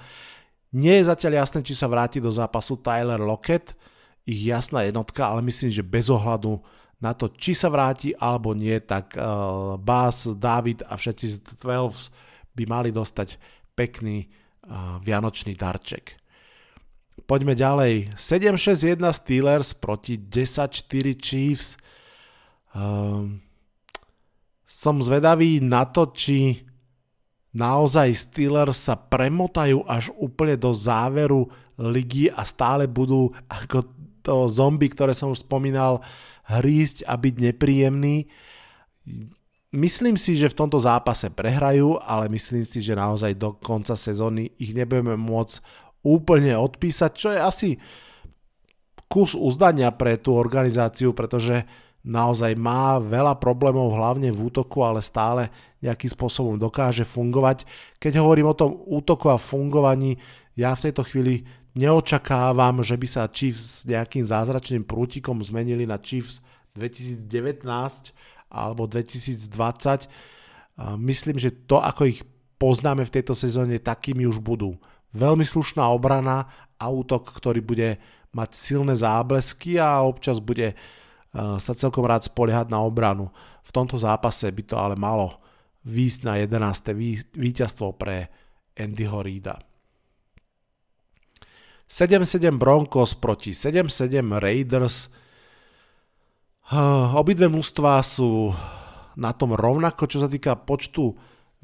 Nie 0.74 0.98
je 0.98 1.08
zatiaľ 1.08 1.46
jasné, 1.46 1.64
či 1.64 1.78
sa 1.78 1.86
vráti 1.86 2.18
do 2.18 2.34
zápasu 2.34 2.82
Tyler 2.82 3.22
Lockett, 3.22 3.78
ich 4.24 4.40
jasná 4.48 4.84
jednotka, 4.88 5.28
ale 5.28 5.44
myslím, 5.44 5.70
že 5.70 5.84
bez 5.84 6.08
ohľadu 6.08 6.60
na 7.04 7.12
to, 7.12 7.28
či 7.28 7.52
sa 7.52 7.68
vráti 7.68 8.16
alebo 8.16 8.56
nie, 8.56 8.80
tak 8.80 9.12
uh, 9.16 9.76
Bas, 9.76 10.24
David 10.24 10.80
a 10.88 10.96
všetci 10.96 11.26
z 11.28 11.36
12 11.60 12.56
by 12.56 12.64
mali 12.64 12.88
dostať 12.88 13.36
pekný 13.76 14.24
uh, 14.24 14.96
vianočný 15.04 15.52
darček. 15.52 16.16
Poďme 17.28 17.54
ďalej. 17.54 18.16
7-6-1 18.16 18.98
Steelers 19.12 19.70
proti 19.76 20.18
10-4 20.18 21.14
Chiefs. 21.14 21.76
Um, 22.74 23.44
som 24.66 24.98
zvedavý 24.98 25.62
na 25.62 25.86
to, 25.86 26.10
či 26.10 26.66
naozaj 27.54 28.10
Steelers 28.18 28.90
sa 28.90 28.98
premotajú 28.98 29.86
až 29.86 30.10
úplne 30.18 30.58
do 30.58 30.74
záveru 30.74 31.46
ligy 31.78 32.30
a 32.34 32.42
stále 32.42 32.90
budú 32.90 33.30
ako 33.46 33.93
to 34.24 34.48
zombie, 34.48 34.88
ktoré 34.88 35.12
som 35.12 35.30
už 35.30 35.44
spomínal, 35.44 36.00
hrísť 36.48 37.04
a 37.04 37.20
byť 37.20 37.34
nepríjemný. 37.52 38.28
Myslím 39.74 40.16
si, 40.16 40.38
že 40.38 40.48
v 40.48 40.58
tomto 40.64 40.80
zápase 40.80 41.28
prehrajú, 41.28 41.98
ale 42.00 42.32
myslím 42.32 42.64
si, 42.64 42.80
že 42.80 42.96
naozaj 42.96 43.36
do 43.36 43.58
konca 43.58 43.98
sezóny 43.98 44.54
ich 44.56 44.72
nebudeme 44.72 45.18
môcť 45.18 45.60
úplne 46.04 46.54
odpísať, 46.56 47.10
čo 47.12 47.28
je 47.32 47.40
asi 47.40 47.70
kus 49.08 49.34
uzdania 49.34 49.90
pre 49.90 50.18
tú 50.20 50.36
organizáciu, 50.36 51.10
pretože 51.14 51.66
naozaj 52.04 52.52
má 52.54 53.00
veľa 53.00 53.40
problémov 53.40 53.96
hlavne 53.96 54.28
v 54.28 54.52
útoku, 54.52 54.84
ale 54.84 55.00
stále 55.00 55.48
nejakým 55.80 56.12
spôsobom 56.12 56.54
dokáže 56.60 57.02
fungovať. 57.08 57.64
Keď 57.98 58.20
hovorím 58.20 58.52
o 58.52 58.58
tom 58.58 58.76
útoku 58.84 59.32
a 59.32 59.40
fungovaní, 59.40 60.20
ja 60.54 60.76
v 60.76 60.90
tejto 60.90 61.02
chvíli 61.02 61.48
neočakávam, 61.74 62.80
že 62.80 62.94
by 62.94 63.06
sa 63.06 63.30
Chiefs 63.30 63.82
nejakým 63.84 64.24
zázračným 64.24 64.86
prútikom 64.86 65.42
zmenili 65.42 65.84
na 65.84 65.98
Chiefs 65.98 66.38
2019 66.78 67.66
alebo 68.50 68.86
2020. 68.86 69.46
Myslím, 70.98 71.36
že 71.38 71.54
to, 71.54 71.82
ako 71.82 72.10
ich 72.10 72.22
poznáme 72.58 73.02
v 73.02 73.14
tejto 73.14 73.34
sezóne, 73.34 73.82
takými 73.82 74.26
už 74.26 74.38
budú 74.38 74.78
veľmi 75.14 75.42
slušná 75.46 75.86
obrana 75.90 76.50
a 76.78 76.90
útok, 76.90 77.30
ktorý 77.34 77.62
bude 77.62 77.98
mať 78.34 78.50
silné 78.54 78.98
záblesky 78.98 79.78
a 79.78 80.02
občas 80.02 80.42
bude 80.42 80.74
eh, 80.74 80.78
sa 81.34 81.72
celkom 81.74 82.02
rád 82.02 82.26
spoliehať 82.26 82.66
na 82.70 82.82
obranu. 82.82 83.30
V 83.62 83.70
tomto 83.70 83.94
zápase 83.94 84.50
by 84.50 84.62
to 84.66 84.74
ale 84.74 84.98
malo 84.98 85.38
výjsť 85.86 86.20
na 86.26 86.34
11. 86.42 87.36
víťazstvo 87.36 87.94
pre 87.94 88.28
Andyho 88.74 89.22
Reida. 89.22 89.73
7-7 91.88 92.56
Broncos 92.56 93.14
proti 93.14 93.52
7-7 93.52 94.24
Raiders. 94.40 95.12
Obidve 97.14 97.46
mužstva 97.52 98.00
sú 98.00 98.50
na 99.14 99.30
tom 99.36 99.52
rovnako, 99.54 100.08
čo 100.08 100.24
sa 100.24 100.28
týka 100.28 100.58
počtu 100.58 101.14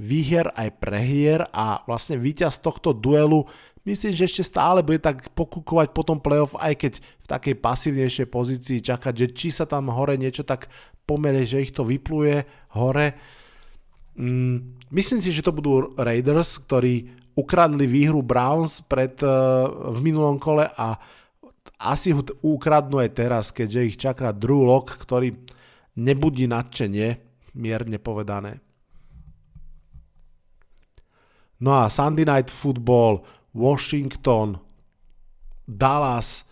výhier 0.00 0.48
aj 0.56 0.80
prehier 0.80 1.44
a 1.52 1.84
vlastne 1.84 2.16
víťaz 2.16 2.64
tohto 2.64 2.96
duelu 2.96 3.44
myslím, 3.84 4.12
že 4.12 4.26
ešte 4.28 4.44
stále 4.44 4.84
bude 4.84 5.00
tak 5.00 5.32
pokúkovať 5.32 5.92
po 5.92 6.02
tom 6.04 6.18
playoff, 6.20 6.56
aj 6.58 6.74
keď 6.76 6.92
v 7.00 7.26
takej 7.26 7.54
pasívnejšej 7.58 8.26
pozícii 8.28 8.78
čakať, 8.84 9.14
že 9.16 9.26
či 9.32 9.48
sa 9.50 9.64
tam 9.64 9.88
hore 9.88 10.16
niečo 10.20 10.44
tak 10.44 10.68
pomele, 11.08 11.42
že 11.48 11.64
ich 11.64 11.72
to 11.72 11.86
vypluje 11.86 12.44
hore. 12.76 13.16
Mm, 14.14 14.78
myslím 14.92 15.20
si, 15.24 15.32
že 15.32 15.44
to 15.44 15.54
budú 15.54 15.96
Raiders, 15.96 16.60
ktorí 16.60 17.19
ukradli 17.38 17.86
výhru 17.86 18.22
Browns 18.22 18.82
pred, 18.84 19.18
uh, 19.22 19.90
v 19.94 19.98
minulom 20.02 20.38
kole 20.38 20.66
a 20.66 20.98
asi 21.80 22.12
ho 22.12 22.20
ukradnú 22.44 23.00
aj 23.00 23.10
teraz, 23.16 23.44
keďže 23.52 23.80
ich 23.86 23.96
čaká 23.96 24.36
Drew 24.36 24.64
Lock, 24.68 25.00
ktorý 25.00 25.32
nebudí 25.96 26.44
nadšenie, 26.44 27.08
mierne 27.56 27.98
povedané. 27.98 28.60
No 31.60 31.76
a 31.76 31.92
Sunday 31.92 32.24
Night 32.24 32.48
Football, 32.48 33.20
Washington, 33.52 34.56
Dallas. 35.68 36.48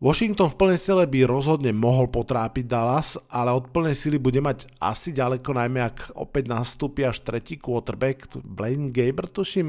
Washington 0.00 0.48
v 0.48 0.56
plnej 0.56 0.80
sile 0.80 1.04
by 1.04 1.28
rozhodne 1.28 1.76
mohol 1.76 2.08
potrápiť 2.08 2.64
Dallas, 2.64 3.20
ale 3.28 3.52
od 3.52 3.68
plnej 3.68 3.92
sily 3.92 4.16
bude 4.16 4.40
mať 4.40 4.64
asi 4.80 5.12
ďaleko, 5.12 5.52
najmä 5.52 5.76
ak 5.76 6.16
opäť 6.16 6.48
nastúpi 6.48 7.04
až 7.04 7.20
tretí 7.20 7.60
quarterback, 7.60 8.40
Blaine 8.40 8.88
Gaber, 8.88 9.28
tuším, 9.28 9.68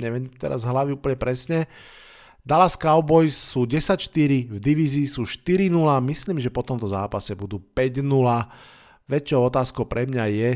neviem 0.00 0.32
teraz 0.40 0.64
hlavy 0.64 0.96
úplne 0.96 1.20
presne. 1.20 1.68
Dallas 2.40 2.72
Cowboys 2.72 3.36
sú 3.36 3.68
10-4, 3.68 4.48
v 4.48 4.56
divízii 4.56 5.04
sú 5.04 5.28
4-0, 5.28 5.68
myslím, 6.08 6.40
že 6.40 6.48
po 6.48 6.64
tomto 6.64 6.88
zápase 6.88 7.36
budú 7.36 7.60
5-0. 7.60 8.00
Väčšou 9.12 9.40
otázkou 9.44 9.84
pre 9.84 10.08
mňa 10.08 10.24
je, 10.32 10.50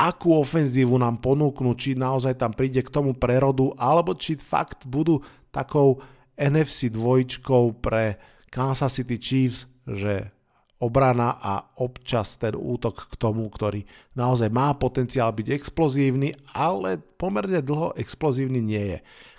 akú 0.00 0.32
ofenzívu 0.40 0.96
nám 0.96 1.20
ponúknú, 1.20 1.76
či 1.76 1.92
naozaj 1.92 2.40
tam 2.40 2.56
príde 2.56 2.80
k 2.80 2.88
tomu 2.88 3.12
prerodu, 3.12 3.76
alebo 3.76 4.16
či 4.16 4.40
fakt 4.40 4.88
budú 4.88 5.20
takou 5.52 6.00
NFC 6.40 6.88
dvojčkou 6.88 7.84
pre 7.84 8.31
Kansas 8.52 8.92
City 8.92 9.16
Chiefs, 9.16 9.64
že 9.88 10.28
obrana 10.76 11.40
a 11.40 11.72
občas 11.80 12.36
ten 12.36 12.52
útok 12.52 13.08
k 13.08 13.14
tomu, 13.16 13.48
ktorý 13.48 13.88
naozaj 14.12 14.52
má 14.52 14.76
potenciál 14.76 15.32
byť 15.32 15.48
explozívny, 15.56 16.36
ale 16.52 17.00
pomerne 17.16 17.64
dlho 17.64 17.96
explozívny 17.96 18.60
nie 18.60 18.84
je. 18.92 18.98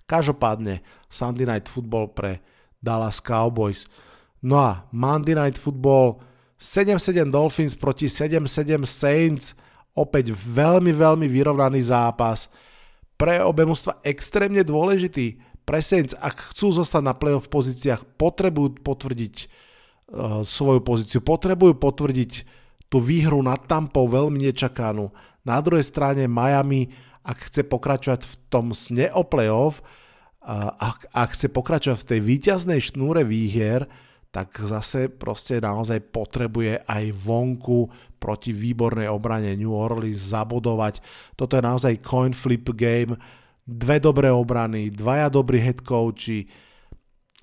Každopádne 0.09 0.81
Sunday 1.13 1.45
Night 1.45 1.69
Football 1.69 2.17
pre 2.17 2.41
Dallas 2.81 3.21
Cowboys. 3.21 3.85
No 4.41 4.57
a 4.57 4.89
Monday 4.89 5.37
Night 5.37 5.61
Football 5.61 6.19
7-7 6.57 7.29
Dolphins 7.29 7.77
proti 7.77 8.09
7-7 8.09 8.81
Saints– 8.83 9.53
Opäť 9.93 10.33
veľmi, 10.33 10.89
veľmi 10.89 11.29
vyrovnaný 11.29 11.93
zápas. 11.93 12.49
pre 13.13 13.39
obe 13.45 13.63
mužstva 13.63 14.01
extrémne 14.03 14.65
dôležitý. 14.65 15.37
Pre 15.63 15.79
Saints, 15.79 16.11
ak 16.11 16.51
chcú 16.51 16.75
zostať 16.75 17.03
na 17.03 17.15
playoff 17.15 17.47
pozíciách, 17.47 18.19
potrebujú 18.19 18.83
potvrdiť 18.83 19.35
uh, 19.43 19.47
svoju 20.43 20.83
pozíciu, 20.83 21.19
potrebujú 21.23 21.79
potvrdiť 21.79 22.31
tú 22.91 22.99
výhru 22.99 23.39
nad 23.39 23.63
Tampou 23.63 24.05
veľmi 24.05 24.43
nečakanú. 24.43 25.09
Na 25.47 25.63
druhej 25.63 25.87
strane 25.87 26.27
Miami, 26.27 26.91
ak 27.23 27.47
chce 27.47 27.63
pokračovať 27.63 28.21
v 28.27 28.33
tom 28.51 28.75
sne 28.75 29.07
o 29.15 29.23
playoff, 29.23 29.79
uh, 30.43 30.75
ak, 30.75 31.07
ak 31.15 31.29
chce 31.31 31.47
pokračovať 31.47 31.97
v 32.03 32.09
tej 32.11 32.19
výťaznej 32.19 32.79
šnúre 32.83 33.23
výhier, 33.23 33.87
tak 34.33 34.57
zase 34.65 35.13
proste 35.13 35.61
naozaj 35.61 36.09
potrebuje 36.09 36.81
aj 36.89 37.13
vonku 37.13 37.85
proti 38.17 38.49
výbornej 38.49 39.05
obrane 39.05 39.53
New 39.53 39.71
Orleans 39.71 40.33
zabodovať. 40.33 40.99
Toto 41.37 41.53
je 41.53 41.63
naozaj 41.63 42.01
coin 42.01 42.33
flip 42.33 42.65
game 42.73 43.13
dve 43.67 43.99
dobré 43.99 44.31
obrany, 44.31 44.91
dvaja 44.91 45.31
dobrí 45.31 45.59
head 45.59 45.79
coachi, 45.81 46.47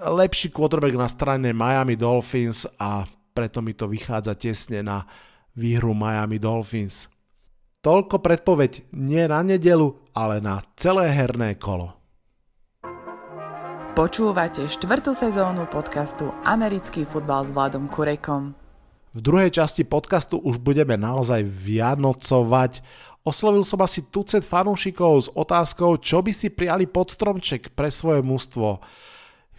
lepší 0.01 0.49
quarterback 0.53 0.97
na 0.97 1.09
strane 1.09 1.53
Miami 1.53 1.97
Dolphins 1.97 2.69
a 2.81 3.05
preto 3.33 3.61
mi 3.65 3.73
to 3.73 3.89
vychádza 3.89 4.37
tesne 4.37 4.85
na 4.85 5.05
výhru 5.57 5.97
Miami 5.97 6.37
Dolphins. 6.41 7.09
Toľko 7.81 8.21
predpoveď 8.21 8.93
nie 8.93 9.25
na 9.25 9.41
nedelu, 9.41 9.97
ale 10.13 10.45
na 10.45 10.61
celé 10.77 11.09
herné 11.09 11.57
kolo. 11.57 11.97
Počúvate 13.97 14.69
štvrtú 14.69 15.17
sezónu 15.17 15.65
podcastu 15.69 16.29
Americký 16.45 17.09
futbal 17.09 17.49
s 17.49 17.51
Vladom 17.53 17.89
Kurekom. 17.89 18.53
V 19.11 19.19
druhej 19.19 19.51
časti 19.51 19.83
podcastu 19.83 20.39
už 20.39 20.63
budeme 20.63 20.95
naozaj 20.95 21.43
vianocovať 21.43 22.79
Oslovil 23.21 23.61
som 23.69 23.85
asi 23.85 24.09
tucet 24.09 24.41
fanúšikov 24.41 25.13
s 25.21 25.29
otázkou, 25.29 26.01
čo 26.01 26.25
by 26.25 26.33
si 26.33 26.49
prijali 26.49 26.89
pod 26.89 27.13
stromček 27.13 27.77
pre 27.77 27.93
svoje 27.93 28.25
mužstvo. 28.25 28.81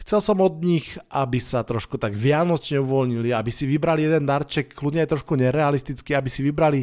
Chcel 0.02 0.18
som 0.18 0.42
od 0.42 0.66
nich, 0.66 0.98
aby 1.14 1.38
sa 1.38 1.62
trošku 1.62 2.02
tak 2.02 2.18
vianočne 2.18 2.82
uvoľnili, 2.82 3.30
aby 3.30 3.54
si 3.54 3.70
vybrali 3.70 4.10
jeden 4.10 4.26
darček, 4.26 4.74
kľudne 4.74 5.06
aj 5.06 5.14
trošku 5.14 5.38
nerealistický, 5.38 6.18
aby 6.18 6.26
si 6.26 6.42
vybrali 6.42 6.82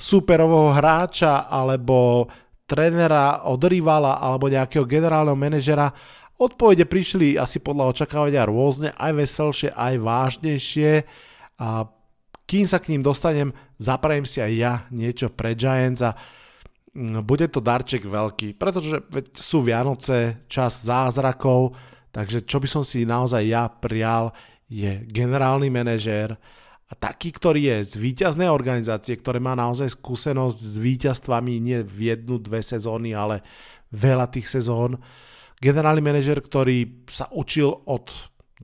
superového 0.00 0.72
hráča 0.72 1.44
alebo 1.44 2.24
trénera 2.64 3.44
od 3.44 3.60
rivala 3.68 4.16
alebo 4.16 4.48
nejakého 4.48 4.88
generálneho 4.88 5.36
manažera. 5.36 5.92
Odpovede 6.40 6.88
prišli 6.88 7.36
asi 7.36 7.60
podľa 7.60 7.92
očakávania 7.92 8.48
rôzne, 8.48 8.96
aj 8.96 9.12
veselšie, 9.12 9.68
aj 9.76 9.94
vážnejšie. 10.00 11.04
A 11.60 11.84
kým 12.48 12.64
sa 12.64 12.80
k 12.80 12.96
ním 12.96 13.04
dostanem, 13.04 13.52
zaprajem 13.76 14.24
si 14.24 14.40
aj 14.40 14.52
ja 14.56 14.74
niečo 14.88 15.28
pre 15.28 15.52
Giants 15.52 16.00
a 16.00 16.16
mm, 16.96 17.20
bude 17.20 17.44
to 17.52 17.60
darček 17.60 18.08
veľký, 18.08 18.56
pretože 18.56 19.04
sú 19.36 19.60
Vianoce, 19.60 20.48
čas 20.48 20.80
zázrakov, 20.80 21.76
takže 22.08 22.48
čo 22.48 22.56
by 22.56 22.68
som 22.68 22.80
si 22.80 23.04
naozaj 23.04 23.44
ja 23.44 23.68
prial 23.68 24.32
je 24.64 25.04
generálny 25.12 25.68
manažér 25.68 26.40
a 26.88 26.92
taký, 26.96 27.36
ktorý 27.36 27.68
je 27.68 27.76
z 27.84 27.94
víťaznej 28.00 28.48
organizácie, 28.48 29.20
ktoré 29.20 29.36
má 29.44 29.52
naozaj 29.52 29.92
skúsenosť 29.92 30.56
s 30.56 30.76
víťazstvami 30.80 31.60
nie 31.60 31.84
v 31.84 32.16
jednu, 32.16 32.40
dve 32.40 32.64
sezóny, 32.64 33.12
ale 33.12 33.44
veľa 33.92 34.32
tých 34.32 34.48
sezón. 34.48 34.96
Generálny 35.60 36.00
manažer, 36.00 36.40
ktorý 36.40 37.04
sa 37.04 37.28
učil 37.28 37.76
od 37.84 38.08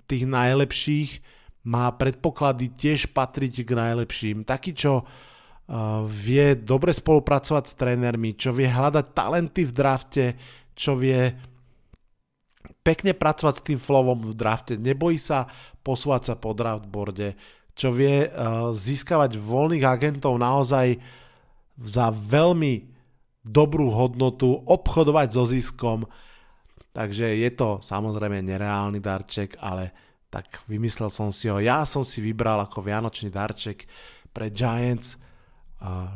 tých 0.08 0.24
najlepších, 0.24 1.33
má 1.64 1.88
predpoklady 1.96 2.76
tiež 2.76 3.12
patriť 3.16 3.64
k 3.64 3.70
najlepším. 3.72 4.44
Taký, 4.44 4.70
čo 4.76 5.00
uh, 5.00 5.04
vie 6.04 6.60
dobre 6.60 6.92
spolupracovať 6.92 7.64
s 7.64 7.74
trénermi, 7.74 8.36
čo 8.36 8.52
vie 8.52 8.68
hľadať 8.68 9.06
talenty 9.16 9.64
v 9.64 9.72
drafte, 9.72 10.24
čo 10.76 10.96
vie 10.96 11.32
pekne 12.84 13.16
pracovať 13.16 13.54
s 13.56 13.66
tým 13.72 13.80
flowom 13.80 14.20
v 14.28 14.36
drafte, 14.36 14.76
nebojí 14.76 15.16
sa 15.16 15.48
posúvať 15.80 16.22
sa 16.28 16.34
po 16.36 16.52
draftboarde, 16.52 17.32
čo 17.72 17.88
vie 17.88 18.28
uh, 18.28 18.72
získavať 18.76 19.40
voľných 19.40 19.84
agentov 19.88 20.36
naozaj 20.36 21.00
za 21.80 22.12
veľmi 22.12 22.92
dobrú 23.44 23.92
hodnotu, 23.92 24.62
obchodovať 24.68 25.28
so 25.32 25.44
ziskom. 25.48 26.08
Takže 26.94 27.40
je 27.40 27.50
to 27.52 27.82
samozrejme 27.82 28.40
nereálny 28.40 29.02
darček, 29.02 29.58
ale 29.58 29.90
tak 30.34 30.66
vymyslel 30.66 31.14
som 31.14 31.30
si 31.30 31.46
ho. 31.46 31.62
Ja 31.62 31.86
som 31.86 32.02
si 32.02 32.18
vybral 32.18 32.58
ako 32.66 32.82
vianočný 32.82 33.30
darček 33.30 33.86
pre 34.34 34.50
Giants 34.50 35.14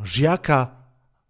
žiaka 0.03 0.75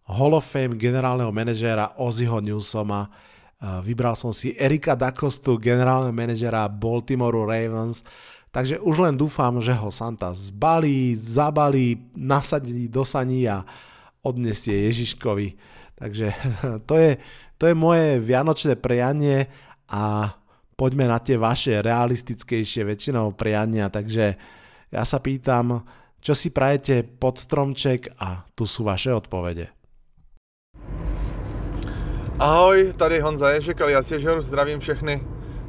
Hall 0.08 0.32
of 0.32 0.48
Fame 0.48 0.80
generálneho 0.80 1.28
manažéra 1.28 1.92
Ozzyho 2.00 2.40
Newsoma. 2.40 3.12
Uh, 3.58 3.82
vybral 3.82 4.14
som 4.14 4.30
si 4.30 4.54
Erika 4.54 4.94
Dakostu, 4.94 5.58
generálneho 5.60 6.14
manažéra 6.14 6.64
Baltimore 6.70 7.34
Ravens. 7.44 8.00
Takže 8.48 8.80
už 8.80 9.04
len 9.04 9.14
dúfam, 9.18 9.60
že 9.60 9.76
ho 9.76 9.92
Santa 9.92 10.32
zbalí, 10.32 11.12
zabalí, 11.12 12.00
nasadí 12.16 12.88
do 12.88 13.04
saní 13.04 13.44
a 13.44 13.68
odnesie 14.24 14.88
Ježiškovi. 14.88 15.60
Takže 16.00 16.32
to 16.88 16.94
je, 16.96 17.20
to 17.60 17.68
je 17.68 17.74
moje 17.76 18.16
vianočné 18.22 18.80
prejanie 18.80 19.50
a 19.90 20.32
poďme 20.78 21.10
na 21.10 21.18
tie 21.18 21.34
vaše 21.34 21.82
realistickejšie 21.82 22.86
väčšinou 22.86 23.34
priania, 23.34 23.90
takže 23.90 24.38
ja 24.94 25.02
sa 25.02 25.18
pýtam, 25.18 25.82
čo 26.22 26.38
si 26.38 26.54
prajete 26.54 27.02
pod 27.02 27.42
stromček 27.42 28.14
a 28.22 28.46
tu 28.54 28.62
sú 28.62 28.86
vaše 28.86 29.10
odpovede. 29.10 29.74
Ahoj, 32.38 32.94
tady 32.94 33.20
Honza 33.20 33.50
Ježek 33.50 33.80
alias 33.80 34.10
Ježor, 34.10 34.42
zdravím 34.42 34.80
všechny 34.80 35.20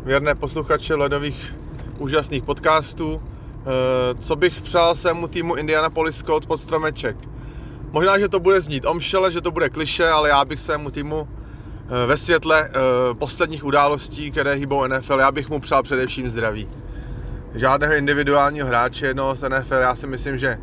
věrné 0.06 0.36
posluchače 0.36 0.96
ledových 0.96 1.56
úžasných 1.98 2.44
podcastů. 2.44 3.22
Eh, 3.22 4.16
co 4.16 4.36
bych 4.36 4.62
přál 4.62 4.96
svému 4.96 5.28
týmu 5.28 5.56
Indianapolis 5.56 6.24
Colts 6.24 6.46
pod 6.46 6.62
stromeček? 6.62 7.18
Možná, 7.92 8.20
že 8.20 8.30
to 8.30 8.40
bude 8.40 8.62
znít 8.62 8.86
omšele, 8.86 9.32
že 9.32 9.42
to 9.42 9.52
bude 9.52 9.70
kliše, 9.70 10.06
ale 10.06 10.30
já 10.30 10.46
bych 10.46 10.60
svému 10.60 10.92
týmu 10.92 11.28
ve 12.06 12.18
světle 12.18 12.70
eh, 12.70 12.74
posledních 13.14 13.66
událostí, 13.66 14.32
které 14.32 14.54
hýbou 14.54 14.88
NFL, 14.88 15.20
já 15.20 15.32
bych 15.32 15.50
mu 15.50 15.60
přál 15.60 15.84
především 15.84 16.30
zdraví. 16.30 16.70
Žádného 17.56 17.94
individuálního 17.94 18.68
hráče 18.68 19.08
jednoho 19.08 19.36
z 19.36 19.50
NFL, 19.50 19.74
já 19.76 19.96
si 19.96 20.08
myslím, 20.08 20.38
že 20.38 20.48
eh, 20.48 20.60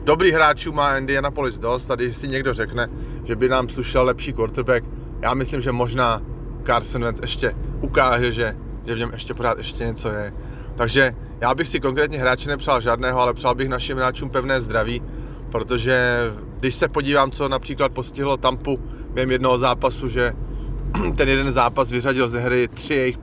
dobrý 0.00 0.32
hráčů 0.32 0.72
má 0.72 0.98
Indianapolis 0.98 1.58
dost 1.58 1.90
když 1.94 2.16
si 2.16 2.28
někdo 2.28 2.54
řekne, 2.54 2.88
že 3.24 3.36
by 3.36 3.48
nám 3.48 3.68
slušel 3.68 4.04
lepší 4.04 4.32
quarterback, 4.32 4.84
já 5.20 5.34
myslím, 5.34 5.60
že 5.60 5.72
možná 5.72 6.22
Carson 6.66 7.04
Wentz 7.04 7.20
ještě 7.20 7.54
ukáže, 7.80 8.32
že, 8.32 8.56
že 8.86 8.94
v 8.94 8.98
něm 8.98 9.10
ještě 9.12 9.34
pořád 9.34 9.58
ještě 9.58 9.84
něco 9.84 10.10
je. 10.10 10.32
Takže 10.76 11.14
já 11.40 11.54
bych 11.54 11.68
si 11.68 11.80
konkrétně 11.80 12.18
hráče 12.18 12.48
nepřál 12.48 12.80
žádného, 12.80 13.20
ale 13.20 13.34
přál 13.34 13.54
bych 13.54 13.68
našim 13.68 13.96
hráčům 13.96 14.30
pevné 14.30 14.60
zdraví, 14.60 15.02
protože 15.50 16.18
když 16.60 16.74
se 16.74 16.88
podívám, 16.88 17.30
co 17.30 17.48
například 17.48 17.92
postihlo 17.92 18.36
Tampu 18.36 18.80
během 19.14 19.30
jednoho 19.30 19.58
zápasu, 19.58 20.08
že 20.08 20.32
ten 21.16 21.28
jeden 21.28 21.52
zápas 21.52 21.90
vyřadil 21.90 22.28
ze 22.28 22.40
hry 22.40 22.68
tři 22.68 22.94
jejich 22.94 23.18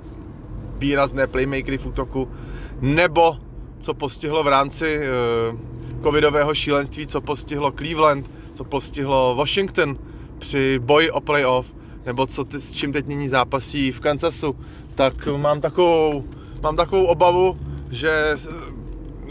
výrazné 0.77 1.27
playmakery 1.27 1.77
v 1.77 1.86
útoku, 1.86 2.32
nebo 2.82 3.38
co 3.80 3.93
postihlo 3.93 4.43
v 4.43 4.47
rámci 4.47 4.97
uh, 4.97 5.60
covidového 6.04 6.54
šílenství, 6.54 7.08
co 7.08 7.21
postihlo 7.21 7.71
Cleveland, 7.71 8.32
co 8.54 8.63
postihlo 8.63 9.36
Washington 9.36 9.97
při 10.39 10.80
boji 10.80 11.12
o 11.12 11.21
playoff, 11.21 11.73
nebo 12.06 12.27
co 12.27 12.43
ty, 12.43 12.60
s 12.60 12.71
čím 12.71 12.93
teď 12.93 13.08
nyní 13.08 13.30
zápasí 13.30 13.91
v 13.91 13.99
Kansasu, 13.99 14.56
tak 14.95 15.27
mám 15.38 15.62
takovou, 15.62 16.25
mám 16.63 16.75
takovou 16.75 17.06
obavu, 17.06 17.60
že 17.91 18.36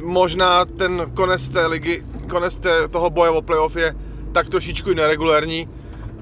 možná 0.03 0.65
ten 0.65 1.11
konec 1.15 1.49
té 1.49 1.67
ligy, 1.67 2.05
konec 2.29 2.59
té, 2.59 2.89
toho 2.89 3.11
boje 3.11 3.31
o 3.31 3.43
playoff 3.43 3.77
je 3.77 3.97
tak 4.33 4.49
trošičku 4.49 4.95
neregulární 4.95 5.69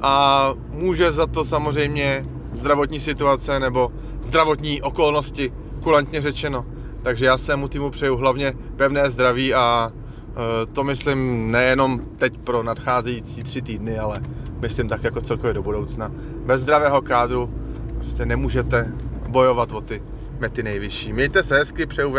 a 0.02 0.54
může 0.70 1.12
za 1.12 1.26
to 1.26 1.44
samozřejmě 1.44 2.24
zdravotní 2.52 3.00
situace 3.00 3.60
nebo 3.60 3.92
zdravotní 4.22 4.82
okolnosti, 4.82 5.52
kulantně 5.82 6.20
řečeno. 6.20 6.66
Takže 7.02 7.26
já 7.26 7.38
se 7.38 7.56
mu 7.56 7.68
týmu 7.68 7.90
přeju 7.90 8.16
hlavně 8.16 8.52
pevné 8.76 9.10
zdraví 9.10 9.54
a 9.54 9.92
e, 9.92 10.66
to 10.66 10.84
myslím 10.84 11.50
nejenom 11.50 12.00
teď 12.16 12.38
pro 12.38 12.62
nadcházející 12.62 13.42
tři 13.42 13.62
týdny, 13.62 13.98
ale 13.98 14.20
myslím 14.60 14.88
tak 14.88 15.04
jako 15.04 15.20
celkově 15.20 15.54
do 15.54 15.62
budoucna. 15.62 16.12
Bez 16.46 16.60
zdravého 16.60 17.02
kádru 17.02 17.50
prostě 17.96 18.26
nemůžete 18.26 18.92
bojovat 19.28 19.72
o 19.72 19.80
ty 19.80 20.02
mety 20.38 20.62
nejvyšší. 20.62 21.12
Mějte 21.12 21.42
se 21.42 21.58
hezky, 21.58 21.86
přeju 21.86 22.16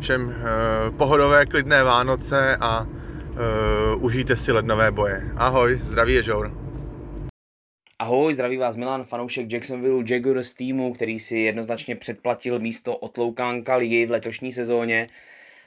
všem 0.00 0.30
e, 0.30 0.90
pohodové, 0.90 1.46
klidné 1.46 1.84
Vánoce 1.84 2.56
a 2.56 2.86
uh, 3.36 4.04
užijte 4.04 4.36
si 4.36 4.52
lednové 4.52 4.90
boje. 4.90 5.22
Ahoj, 5.36 5.80
zdraví 5.84 6.14
je 6.14 6.22
Jour. 6.26 6.65
Ahoj, 7.98 8.34
zdraví 8.34 8.56
vás 8.56 8.76
Milan, 8.76 9.04
fanoušek 9.04 9.52
Jacksonville 9.52 10.04
Jaguars 10.10 10.54
týmu, 10.54 10.92
který 10.92 11.18
si 11.18 11.38
jednoznačně 11.38 11.96
předplatil 11.96 12.58
místo 12.58 12.96
otloukánka 12.96 13.76
ligy 13.76 14.06
v 14.06 14.10
letošní 14.10 14.52
sezóně. 14.52 15.08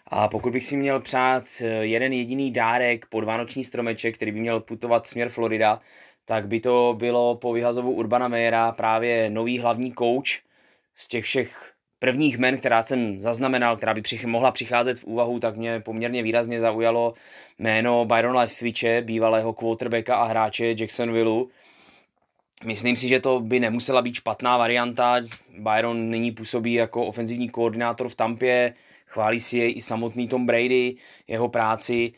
A 0.07 0.27
pokud 0.27 0.53
bych 0.53 0.65
si 0.65 0.77
měl 0.77 0.99
přát 0.99 1.43
eh, 1.61 1.65
jeden 1.65 2.13
jediný 2.13 2.51
dárek 2.51 3.05
pod 3.05 3.23
vánoční 3.23 3.63
stromeček, 3.63 4.15
který 4.15 4.31
by 4.31 4.39
měl 4.39 4.59
putovat 4.59 5.07
směr 5.07 5.29
Florida, 5.29 5.81
tak 6.25 6.47
by 6.47 6.59
to 6.59 6.95
bylo 6.97 7.35
po 7.35 7.53
vyhazovu 7.53 7.91
Urbana 7.91 8.27
Mejera 8.27 8.71
právě 8.71 9.29
nový 9.29 9.59
hlavní 9.59 9.93
coach 9.93 10.39
z 10.95 11.07
těch 11.07 11.23
všech 11.23 11.71
prvních 11.99 12.37
men, 12.37 12.57
která 12.57 12.83
jsem 12.83 13.21
zaznamenal, 13.21 13.77
která 13.77 13.93
by 13.93 14.01
přich- 14.01 14.25
mohla 14.25 14.51
přicházet 14.51 14.99
v 14.99 15.05
úvahu, 15.05 15.39
tak 15.39 15.57
mě 15.57 15.79
poměrně 15.79 16.23
výrazně 16.23 16.59
zaujalo 16.59 17.13
jméno 17.59 18.05
Byrona 18.05 18.39
Leftwiche, 18.39 19.01
bývalého 19.01 19.53
quarterbacka 19.53 20.15
a 20.15 20.25
hráče 20.25 20.75
Jacksonvilleu. 20.79 21.49
Myslím 22.65 22.97
si, 22.97 23.07
že 23.07 23.19
to 23.19 23.39
by 23.39 23.59
nemusela 23.59 24.01
být 24.01 24.15
špatná 24.15 24.57
varianta. 24.57 25.15
Byron 25.57 26.09
nyní 26.09 26.31
působí 26.31 26.73
jako 26.73 27.05
ofenzivní 27.05 27.49
koordinátor 27.49 28.09
v 28.09 28.15
Tampě, 28.15 28.73
chválí 29.05 29.39
si 29.39 29.57
jej 29.57 29.73
i 29.77 29.81
samotný 29.81 30.27
Tom 30.27 30.45
Brady, 30.45 30.95
jeho 31.27 31.49
práci. 31.49 32.13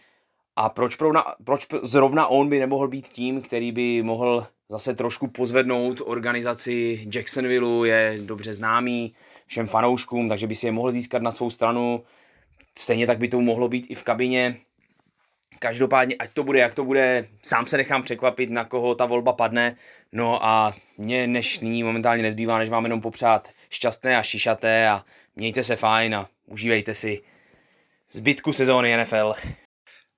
A 0.56 0.70
proč, 0.70 0.96
provna, 0.96 1.24
proč 1.44 1.68
zrovna 1.82 2.28
on 2.28 2.50
by 2.50 2.60
nemohl 2.60 2.88
být 2.88 3.08
tím, 3.08 3.42
který 3.42 3.72
by 3.72 4.04
mohl 4.04 4.48
zase 4.70 4.96
trošku 4.96 5.28
pozvednout 5.28 6.02
organizaci 6.06 7.08
Jacksonvilleu, 7.16 7.84
je 7.84 8.18
dobře 8.26 8.54
známý 8.54 9.14
všem 9.48 9.68
fanouškům, 9.68 10.30
takže 10.30 10.48
by 10.48 10.56
si 10.56 10.68
je 10.68 10.72
mohl 10.72 10.92
získat 10.92 11.22
na 11.22 11.32
svou 11.32 11.50
stranu. 11.50 12.04
Stejně 12.78 13.08
tak 13.08 13.18
by 13.18 13.28
to 13.28 13.42
mohlo 13.42 13.68
být 13.68 13.86
i 13.90 13.96
v 13.96 14.04
kabině. 14.04 14.58
Každopádně, 15.62 16.16
ať 16.16 16.34
to 16.34 16.44
bude, 16.44 16.60
jak 16.60 16.76
to 16.76 16.84
bude, 16.84 17.28
sám 17.44 17.66
se 17.66 17.78
nechám 17.78 18.04
překvapit, 18.04 18.50
na 18.50 18.66
koho 18.66 18.96
ta 18.96 19.06
volba 19.06 19.34
padne. 19.34 19.76
No 20.12 20.46
a 20.46 20.74
mě 20.98 21.28
než 21.28 21.60
nyní 21.60 21.84
momentálně 21.84 22.24
nezbývá, 22.24 22.58
než 22.58 22.70
vám 22.70 22.84
jenom 22.84 23.02
popřát 23.02 23.50
šťastné 23.70 24.18
a 24.18 24.24
šišaté 24.24 24.90
a 24.90 25.06
mějte 25.36 25.64
se 25.64 25.76
fajn 25.76 26.16
a 26.16 26.30
užívejte 26.46 26.94
si 26.94 27.22
zbytku 28.12 28.54
sezóny 28.54 28.98
NFL. 28.98 29.34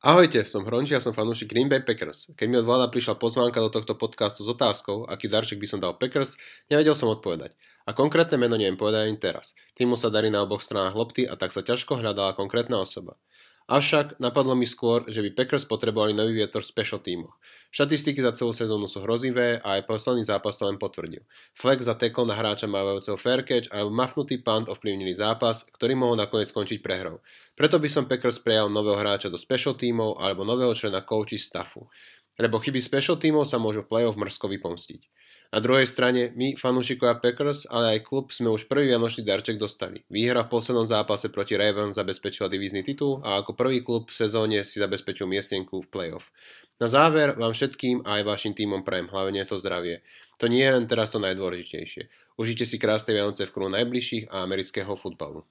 Ahojte, 0.03 0.43
som 0.47 0.63
Hronči 0.63 0.95
a 0.95 1.03
som 1.03 1.15
fanúšik 1.15 1.51
Green 1.51 1.67
Bay 1.71 1.79
Packers. 1.79 2.35
Keď 2.35 2.47
mi 2.47 2.59
od 2.59 2.67
vláda 2.67 2.87
prišla 2.87 3.15
pozvánka 3.15 3.59
do 3.59 3.71
tohto 3.71 3.95
podcastu 3.95 4.43
s 4.43 4.51
otázkou, 4.51 5.07
aký 5.07 5.27
darček 5.27 5.59
by 5.59 5.67
som 5.67 5.79
dal 5.83 5.95
Packers, 5.99 6.39
nevedel 6.71 6.95
som 6.95 7.11
odpovedať. 7.11 7.55
A 7.87 7.91
konkrétne 7.91 8.39
meno 8.39 8.55
neviem 8.59 8.79
povedať 8.79 9.11
ani 9.11 9.19
teraz. 9.19 9.55
Týmu 9.75 9.99
sa 9.99 10.07
darí 10.07 10.31
na 10.31 10.43
oboch 10.43 10.63
stranách 10.63 10.95
lopty 10.95 11.27
a 11.27 11.35
tak 11.35 11.51
sa 11.51 11.63
ťažko 11.63 11.99
hľadala 11.99 12.35
konkrétna 12.35 12.79
osoba. 12.79 13.19
Avšak 13.63 14.19
napadlo 14.19 14.59
mi 14.59 14.67
skôr, 14.67 15.07
že 15.07 15.23
by 15.23 15.31
Packers 15.31 15.63
potrebovali 15.63 16.11
nový 16.11 16.43
vietor 16.43 16.59
v 16.59 16.71
special 16.75 16.99
tímoch. 16.99 17.31
Štatistiky 17.71 18.19
za 18.19 18.35
celú 18.35 18.51
sezónu 18.51 18.91
sú 18.91 18.99
hrozivé 18.99 19.63
a 19.63 19.79
aj 19.79 19.87
posledný 19.87 20.27
zápas 20.27 20.59
to 20.59 20.67
len 20.67 20.75
potvrdil. 20.75 21.23
Flex 21.55 21.87
za 21.87 21.95
tackle 21.95 22.27
na 22.27 22.35
hráča 22.35 22.67
mávajúceho 22.67 23.15
fair 23.15 23.47
catch 23.47 23.71
a 23.71 23.87
mafnutý 23.87 24.43
punt 24.43 24.67
ovplyvnili 24.67 25.15
zápas, 25.15 25.63
ktorý 25.71 25.95
mohol 25.95 26.19
nakoniec 26.19 26.51
skončiť 26.51 26.83
prehrou. 26.83 27.23
Preto 27.55 27.79
by 27.79 27.87
som 27.87 28.03
Packers 28.03 28.43
prijal 28.43 28.67
nového 28.67 28.99
hráča 28.99 29.31
do 29.31 29.39
special 29.39 29.79
tímov 29.79 30.19
alebo 30.19 30.43
nového 30.43 30.75
člena 30.75 30.99
coachi 31.07 31.39
staffu. 31.39 31.87
Lebo 32.35 32.59
chyby 32.59 32.83
special 32.83 33.15
tímov 33.15 33.47
sa 33.47 33.63
môžu 33.63 33.87
play-off 33.87 34.19
mrzko 34.19 34.51
vypomstiť. 34.51 35.22
Na 35.53 35.61
druhej 35.61 35.85
strane, 35.85 36.33
my, 36.33 36.57
fanúšikovia 36.57 37.21
Packers, 37.21 37.69
ale 37.69 38.01
aj 38.01 38.09
klub, 38.09 38.33
sme 38.33 38.49
už 38.49 38.65
prvý 38.65 38.89
vianočný 38.89 39.21
darček 39.21 39.61
dostali. 39.61 40.01
Výhra 40.09 40.41
v 40.41 40.49
poslednom 40.49 40.89
zápase 40.89 41.29
proti 41.29 41.53
Ravens 41.53 41.93
zabezpečila 41.93 42.49
divízny 42.49 42.81
titul 42.81 43.21
a 43.21 43.37
ako 43.37 43.53
prvý 43.53 43.85
klub 43.85 44.09
v 44.09 44.17
sezóne 44.17 44.65
si 44.65 44.81
zabezpečil 44.81 45.29
miestenku 45.29 45.85
v 45.85 45.91
playoff. 45.93 46.33
Na 46.81 46.89
záver 46.89 47.37
vám 47.37 47.53
všetkým 47.53 48.01
aj 48.01 48.25
vašim 48.25 48.57
týmom 48.57 48.81
prajem 48.81 49.13
hlavne 49.13 49.45
to 49.45 49.61
zdravie. 49.61 50.01
To 50.41 50.49
nie 50.49 50.65
je 50.65 50.73
len 50.73 50.89
teraz 50.89 51.13
to 51.13 51.21
najdôležitejšie. 51.21 52.09
Užite 52.33 52.65
si 52.65 52.81
krásne 52.81 53.13
Vianoce 53.13 53.45
v 53.45 53.53
kruhu 53.53 53.69
najbližších 53.69 54.33
a 54.33 54.41
amerického 54.41 54.97
futbalu. 54.97 55.45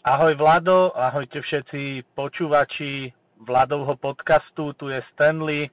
Ahoj 0.00 0.32
Vlado, 0.40 0.96
ahojte 0.96 1.44
všetci 1.44 2.08
počúvači 2.16 3.12
Vladovho 3.44 4.00
podcastu, 4.00 4.72
tu 4.80 4.88
je 4.88 5.04
Stanley, 5.12 5.68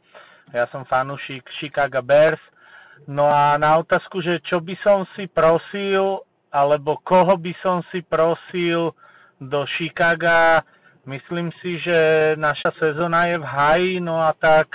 ja 0.52 0.68
som 0.68 0.84
fanúšik 0.84 1.48
Chicago 1.64 2.04
Bears– 2.04 2.44
No 3.06 3.30
a 3.30 3.54
na 3.62 3.78
otázku, 3.78 4.20
že 4.26 4.42
čo 4.42 4.58
by 4.58 4.74
som 4.82 5.06
si 5.14 5.30
prosil, 5.30 6.26
alebo 6.50 6.98
koho 7.06 7.38
by 7.38 7.54
som 7.62 7.86
si 7.94 8.02
prosil 8.02 8.92
do 9.38 9.62
Chicaga, 9.78 10.66
myslím 11.06 11.54
si, 11.62 11.78
že 11.86 12.34
naša 12.42 12.74
sezóna 12.82 13.30
je 13.30 13.38
v 13.38 13.46
haji, 13.46 13.94
no 14.02 14.18
a 14.18 14.34
tak 14.34 14.74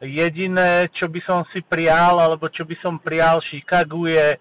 jediné, 0.00 0.88
čo 0.96 1.06
by 1.12 1.20
som 1.28 1.44
si 1.52 1.60
prijal, 1.60 2.16
alebo 2.16 2.48
čo 2.48 2.64
by 2.64 2.76
som 2.80 2.96
prijal 2.96 3.44
Chicagu 3.44 4.08
je 4.08 4.40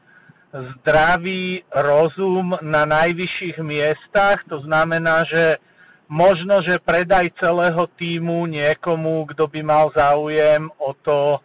zdravý 0.50 1.62
rozum 1.70 2.58
na 2.64 2.88
najvyšších 2.88 3.62
miestach. 3.62 4.42
To 4.50 4.64
znamená, 4.66 5.28
že 5.30 5.62
možno, 6.10 6.66
že 6.66 6.82
predaj 6.82 7.30
celého 7.38 7.86
týmu 8.00 8.50
niekomu, 8.50 9.30
kto 9.30 9.46
by 9.46 9.62
mal 9.62 9.94
záujem 9.94 10.66
o 10.82 10.98
to, 11.06 11.38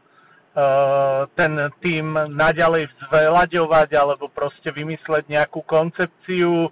ten 1.34 1.52
tým 1.82 2.14
naďalej 2.30 2.86
zvelaďovať 3.06 3.90
alebo 3.98 4.30
proste 4.30 4.70
vymysleť 4.70 5.26
nejakú 5.26 5.66
koncepciu. 5.66 6.70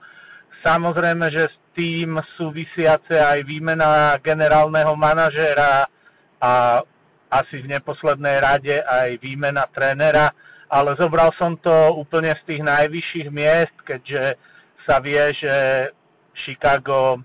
Samozrejme, 0.62 1.26
že 1.34 1.50
s 1.50 1.56
tým 1.74 2.14
súvisiace 2.38 3.18
aj 3.18 3.42
výmena 3.42 4.14
generálneho 4.22 4.94
manažéra 4.94 5.90
a 6.38 6.82
asi 7.32 7.64
v 7.64 7.74
neposlednej 7.74 8.38
rade 8.38 8.76
aj 8.86 9.18
výmena 9.18 9.66
trénera, 9.74 10.30
ale 10.70 10.94
zobral 11.00 11.34
som 11.40 11.58
to 11.58 11.96
úplne 11.98 12.30
z 12.38 12.42
tých 12.44 12.62
najvyšších 12.62 13.28
miest, 13.32 13.74
keďže 13.82 14.36
sa 14.86 15.00
vie, 15.02 15.32
že 15.34 15.54
Chicago 16.44 17.18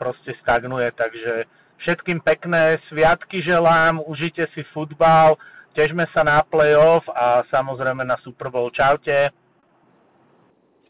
proste 0.00 0.34
stagnuje, 0.42 0.90
takže 0.96 1.44
všetkým 1.86 2.24
pekné 2.24 2.80
sviatky 2.88 3.44
želám, 3.44 4.00
užite 4.08 4.48
si 4.56 4.64
futbal, 4.72 5.36
Težme 5.74 6.06
sa 6.14 6.22
na 6.22 6.38
playoff 6.46 7.02
a 7.10 7.42
samozrejme 7.50 8.06
na 8.06 8.14
Super 8.22 8.46
Bowl. 8.46 8.70
Čaute. 8.70 9.34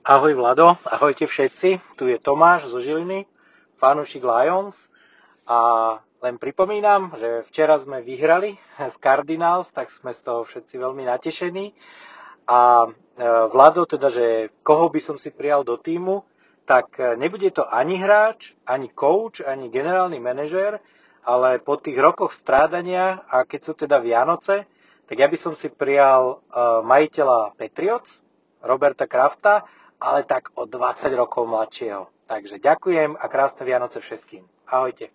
Ahoj 0.04 0.36
Vlado, 0.36 0.76
ahojte 0.84 1.24
všetci. 1.24 1.96
Tu 1.96 2.12
je 2.12 2.20
Tomáš 2.20 2.68
zo 2.68 2.76
Žiliny, 2.84 3.24
fanúšik 3.80 4.20
Lions. 4.20 4.92
A 5.48 5.96
len 6.20 6.36
pripomínam, 6.36 7.16
že 7.16 7.48
včera 7.48 7.80
sme 7.80 8.04
vyhrali 8.04 8.60
z 8.76 8.96
Cardinals, 9.00 9.72
tak 9.72 9.88
sme 9.88 10.12
z 10.12 10.20
toho 10.20 10.44
všetci 10.44 10.76
veľmi 10.76 11.08
natešení. 11.08 11.72
A 12.44 12.84
e, 12.84 12.88
Vlado, 13.48 13.88
teda, 13.88 14.12
že 14.12 14.52
koho 14.60 14.92
by 14.92 15.00
som 15.00 15.16
si 15.16 15.32
prijal 15.32 15.64
do 15.64 15.80
týmu, 15.80 16.28
tak 16.68 17.00
e, 17.00 17.16
nebude 17.16 17.48
to 17.56 17.64
ani 17.64 17.96
hráč, 17.96 18.52
ani 18.68 18.92
coach, 18.92 19.40
ani 19.40 19.72
generálny 19.72 20.20
manažér, 20.20 20.76
ale 21.24 21.56
po 21.56 21.80
tých 21.80 21.96
rokoch 21.96 22.36
strádania 22.36 23.24
a 23.32 23.48
keď 23.48 23.60
sú 23.64 23.72
teda 23.72 23.96
Vianoce, 24.04 24.68
tak 25.04 25.16
ja 25.20 25.28
by 25.28 25.36
som 25.36 25.52
si 25.52 25.68
prijal 25.68 26.40
uh, 26.40 26.80
majiteľa 26.84 27.56
Patriots, 27.56 28.24
Roberta 28.64 29.04
Krafta, 29.04 29.64
ale 30.00 30.24
tak 30.24 30.52
o 30.56 30.64
20 30.64 31.12
rokov 31.16 31.44
mladšieho. 31.48 32.08
Takže 32.24 32.56
ďakujem 32.56 33.20
a 33.20 33.24
krásne 33.28 33.68
Vianoce 33.68 34.00
všetkým. 34.00 34.44
Ahojte. 34.68 35.12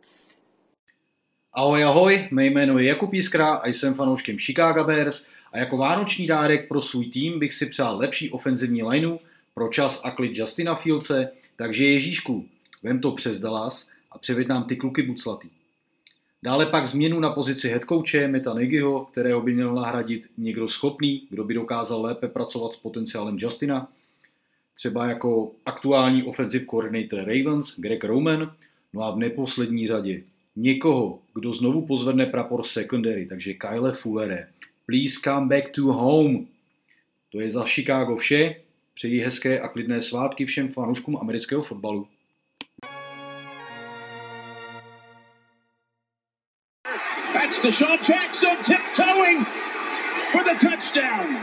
Ahoj, 1.49 1.83
ahoj, 1.83 2.29
mé 2.31 2.45
jméno 2.45 2.77
je 2.77 2.85
Jakub 2.85 3.13
Jiskra 3.13 3.53
a 3.55 3.67
jsem 3.67 3.93
fanouškem 3.93 4.37
Chicago 4.37 4.83
Bears 4.83 5.25
a 5.51 5.57
jako 5.57 5.77
vánoční 5.77 6.27
dárek 6.27 6.67
pro 6.67 6.81
svůj 6.81 7.05
tým 7.05 7.39
bych 7.39 7.53
si 7.53 7.65
přál 7.65 7.97
lepší 7.97 8.31
ofenzivní 8.31 8.83
lineu 8.83 9.17
pro 9.53 9.69
čas 9.69 10.01
a 10.03 10.11
klid 10.11 10.37
Justina 10.37 10.75
Fielce, 10.75 11.31
takže 11.55 11.85
Ježíšku, 11.85 12.45
vem 12.83 13.01
to 13.01 13.11
přes 13.11 13.39
Dallas 13.39 13.87
a 14.11 14.17
přiveď 14.17 14.47
nám 14.47 14.63
ty 14.63 14.75
kluky 14.75 15.01
buclatý. 15.01 15.49
Dále 16.43 16.65
pak 16.65 16.87
změnu 16.87 17.19
na 17.19 17.29
pozici 17.29 17.69
headcoache 17.69 18.27
Meta 18.27 18.53
Nagyho, 18.53 19.05
kterého 19.11 19.41
by 19.41 19.53
měl 19.53 19.75
nahradit 19.75 20.27
někdo 20.37 20.67
schopný, 20.67 21.27
kdo 21.29 21.43
by 21.43 21.53
dokázal 21.53 22.01
lépe 22.01 22.27
pracovat 22.27 22.73
s 22.73 22.77
potenciálem 22.77 23.37
Justina, 23.39 23.91
třeba 24.75 25.05
jako 25.05 25.51
aktuální 25.65 26.23
offensive 26.23 26.65
coordinator 26.65 27.19
Ravens 27.19 27.79
Greg 27.79 28.03
Roman, 28.03 28.53
no 28.93 29.03
a 29.03 29.11
v 29.11 29.17
neposlední 29.17 29.87
řadě 29.87 30.21
někoho, 30.55 31.19
kdo 31.33 31.53
znovu 31.53 31.85
pozvedne 31.85 32.25
prapor 32.25 32.65
secondary, 32.65 33.25
takže 33.25 33.53
Kyle 33.53 33.93
Fullere. 33.93 34.47
Please 34.85 35.15
come 35.23 35.47
back 35.47 35.69
to 35.75 35.81
home. 35.81 36.45
To 37.31 37.41
je 37.41 37.51
za 37.51 37.63
Chicago 37.67 38.15
vše. 38.15 38.55
Přeji 38.93 39.19
hezké 39.19 39.59
a 39.59 39.67
klidné 39.67 40.01
svátky 40.01 40.45
všem 40.45 40.69
fanouškům 40.69 41.17
amerického 41.17 41.63
fotbalu. 41.63 42.07
That's 47.39 47.55
Deshaun 47.63 48.03
Jackson 48.03 48.59
tiptoeing 48.59 49.47
for 50.35 50.43
the 50.43 50.59
touchdown. 50.59 51.39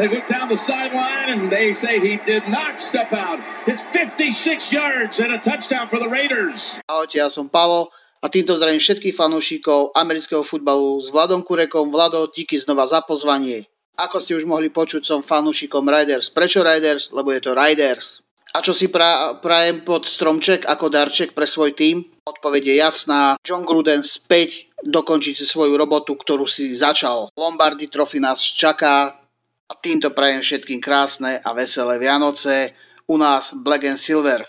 They 0.00 0.08
look 0.08 0.24
down 0.24 0.48
the 0.48 0.56
sideline 0.56 1.28
and 1.28 1.52
they 1.52 1.76
say 1.76 2.00
he 2.00 2.16
did 2.16 2.48
not 2.48 2.80
step 2.80 3.12
out. 3.12 3.36
It's 3.68 3.84
56 3.92 4.72
yards 4.72 5.20
and 5.20 5.36
a 5.36 5.36
touchdown 5.36 5.92
for 5.92 6.00
the 6.00 6.08
Raiders. 6.08 6.80
Ahojte, 6.88 7.20
ja 7.20 7.28
som 7.28 7.52
Palo 7.52 7.92
a 8.24 8.32
týmto 8.32 8.56
zdravím 8.56 8.80
všetkých 8.80 9.12
fanúšikov 9.12 9.92
amerického 9.92 10.40
futbalu 10.40 11.04
s 11.04 11.12
Vladom 11.12 11.44
Kurekom. 11.44 11.92
Vlado, 11.92 12.32
díky 12.32 12.56
znova 12.56 12.88
za 12.88 13.04
pozvanie. 13.04 13.68
Ako 14.00 14.24
ste 14.24 14.40
už 14.40 14.48
mohli 14.48 14.72
počuť, 14.72 15.04
som 15.04 15.20
fanúšikom 15.20 15.84
Riders. 15.84 16.32
Prečo 16.32 16.64
Riders? 16.64 17.12
Lebo 17.12 17.28
je 17.28 17.44
to 17.44 17.52
Riders. 17.52 18.24
A 18.52 18.60
čo 18.60 18.76
si 18.76 18.92
pra, 18.92 19.40
prajem 19.40 19.80
pod 19.80 20.04
stromček 20.04 20.68
ako 20.68 20.92
darček 20.92 21.32
pre 21.32 21.48
svoj 21.48 21.72
tým? 21.72 22.04
Odpoveď 22.28 22.62
je 22.68 22.74
jasná. 22.76 23.20
John 23.40 23.64
Gruden 23.64 24.04
späť 24.04 24.68
dokončiť 24.84 25.48
svoju 25.48 25.72
robotu, 25.80 26.12
ktorú 26.12 26.44
si 26.44 26.76
začal. 26.76 27.32
Lombardy 27.32 27.88
Trophy 27.88 28.20
nás 28.20 28.44
čaká 28.44 29.24
a 29.68 29.74
týmto 29.80 30.12
prajem 30.12 30.44
všetkým 30.44 30.84
krásne 30.84 31.40
a 31.40 31.56
veselé 31.56 31.96
Vianoce 31.96 32.76
u 33.08 33.16
nás 33.16 33.56
Black 33.56 33.88
and 33.88 33.96
Silver. 33.96 34.44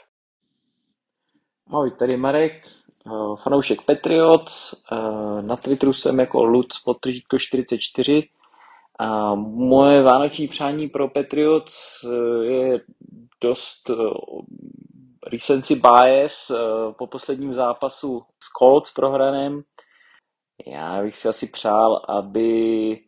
Ahoj, 1.71 1.91
tady 1.91 2.17
Marek, 2.17 2.67
eh, 2.67 3.09
fanoušek 3.39 3.81
Patriots. 3.81 4.83
Eh, 4.91 5.41
na 5.41 5.55
Twitteru 5.55 5.93
jsem 5.93 6.19
jako 6.19 6.43
Lutz 6.43 6.79
podtržítko 6.79 7.39
44. 7.39 8.29
A 8.99 9.35
moje 9.35 10.03
vánoční 10.03 10.47
přání 10.47 10.87
pro 10.87 11.07
Patriots 11.07 12.03
eh, 12.03 12.45
je 12.45 12.81
dost 13.41 13.91
recency 15.31 15.75
bias 15.75 16.51
po 16.97 17.07
posledním 17.07 17.53
zápasu 17.53 18.23
s 18.43 18.47
Colts 18.57 18.93
prohraném. 18.93 19.61
Já 20.67 21.01
bych 21.01 21.17
si 21.17 21.27
asi 21.27 21.47
přál, 21.47 22.01
aby 22.09 22.99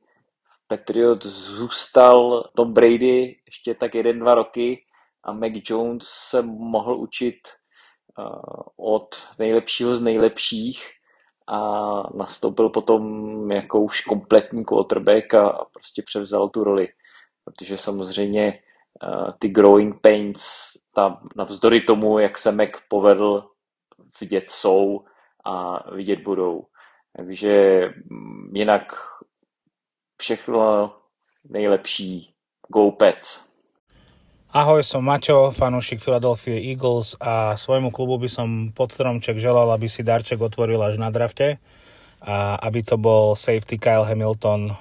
Patriots 0.68 1.26
zůstal 1.26 2.44
Tom 2.56 2.74
Brady 2.74 3.36
ještě 3.46 3.76
tak 3.76 3.96
jeden, 3.96 4.20
dva 4.20 4.36
roky 4.36 4.86
a 5.24 5.32
Mac 5.32 5.52
Jones 5.70 6.08
se 6.08 6.42
mohl 6.42 6.96
učit 6.96 7.36
od 8.78 9.16
nejlepšího 9.40 9.96
z 9.96 10.02
nejlepších 10.02 10.92
a 11.48 11.60
nastoupil 12.18 12.70
potom 12.70 13.52
jako 13.52 13.80
už 13.80 14.02
kompletní 14.02 14.66
quarterback 14.66 15.34
a, 15.34 15.50
a 15.50 15.66
prostě 15.66 16.02
převzal 16.02 16.50
tu 16.50 16.64
roli. 16.64 16.88
Protože 17.44 17.78
samozřejmě 17.78 18.60
uh, 19.04 19.32
ty 19.40 19.50
growing 19.50 20.02
pains 20.02 20.46
tam 20.96 21.30
navzdory 21.36 21.82
tomu, 21.82 22.20
jak 22.20 22.38
se 22.38 22.52
Mac 22.52 22.70
povedl, 22.90 23.50
vidět 24.22 24.52
jsou 24.52 25.06
a 25.46 25.84
vidět 25.96 26.20
budou. 26.20 26.66
Takže 27.18 27.86
mm, 28.10 28.56
jinak 28.56 28.94
všechno 30.18 30.94
nejlepší. 31.44 32.34
Go 32.68 32.92
Pets! 32.92 33.55
Ahoj, 34.56 34.88
som 34.88 35.04
Maťo, 35.04 35.52
fanúšik 35.52 36.00
Philadelphia 36.00 36.56
Eagles 36.56 37.20
a 37.20 37.60
svojmu 37.60 37.92
klubu 37.92 38.16
by 38.16 38.32
som 38.32 38.72
pod 38.72 38.88
stromček 38.88 39.36
želal, 39.36 39.68
aby 39.68 39.92
si 39.92 40.00
darček 40.00 40.40
otvoril 40.40 40.80
až 40.80 40.96
na 40.96 41.12
drafte 41.12 41.60
a 42.24 42.56
aby 42.64 42.80
to 42.80 42.96
bol 42.96 43.36
safety 43.36 43.76
Kyle 43.76 44.08
Hamilton, 44.08 44.72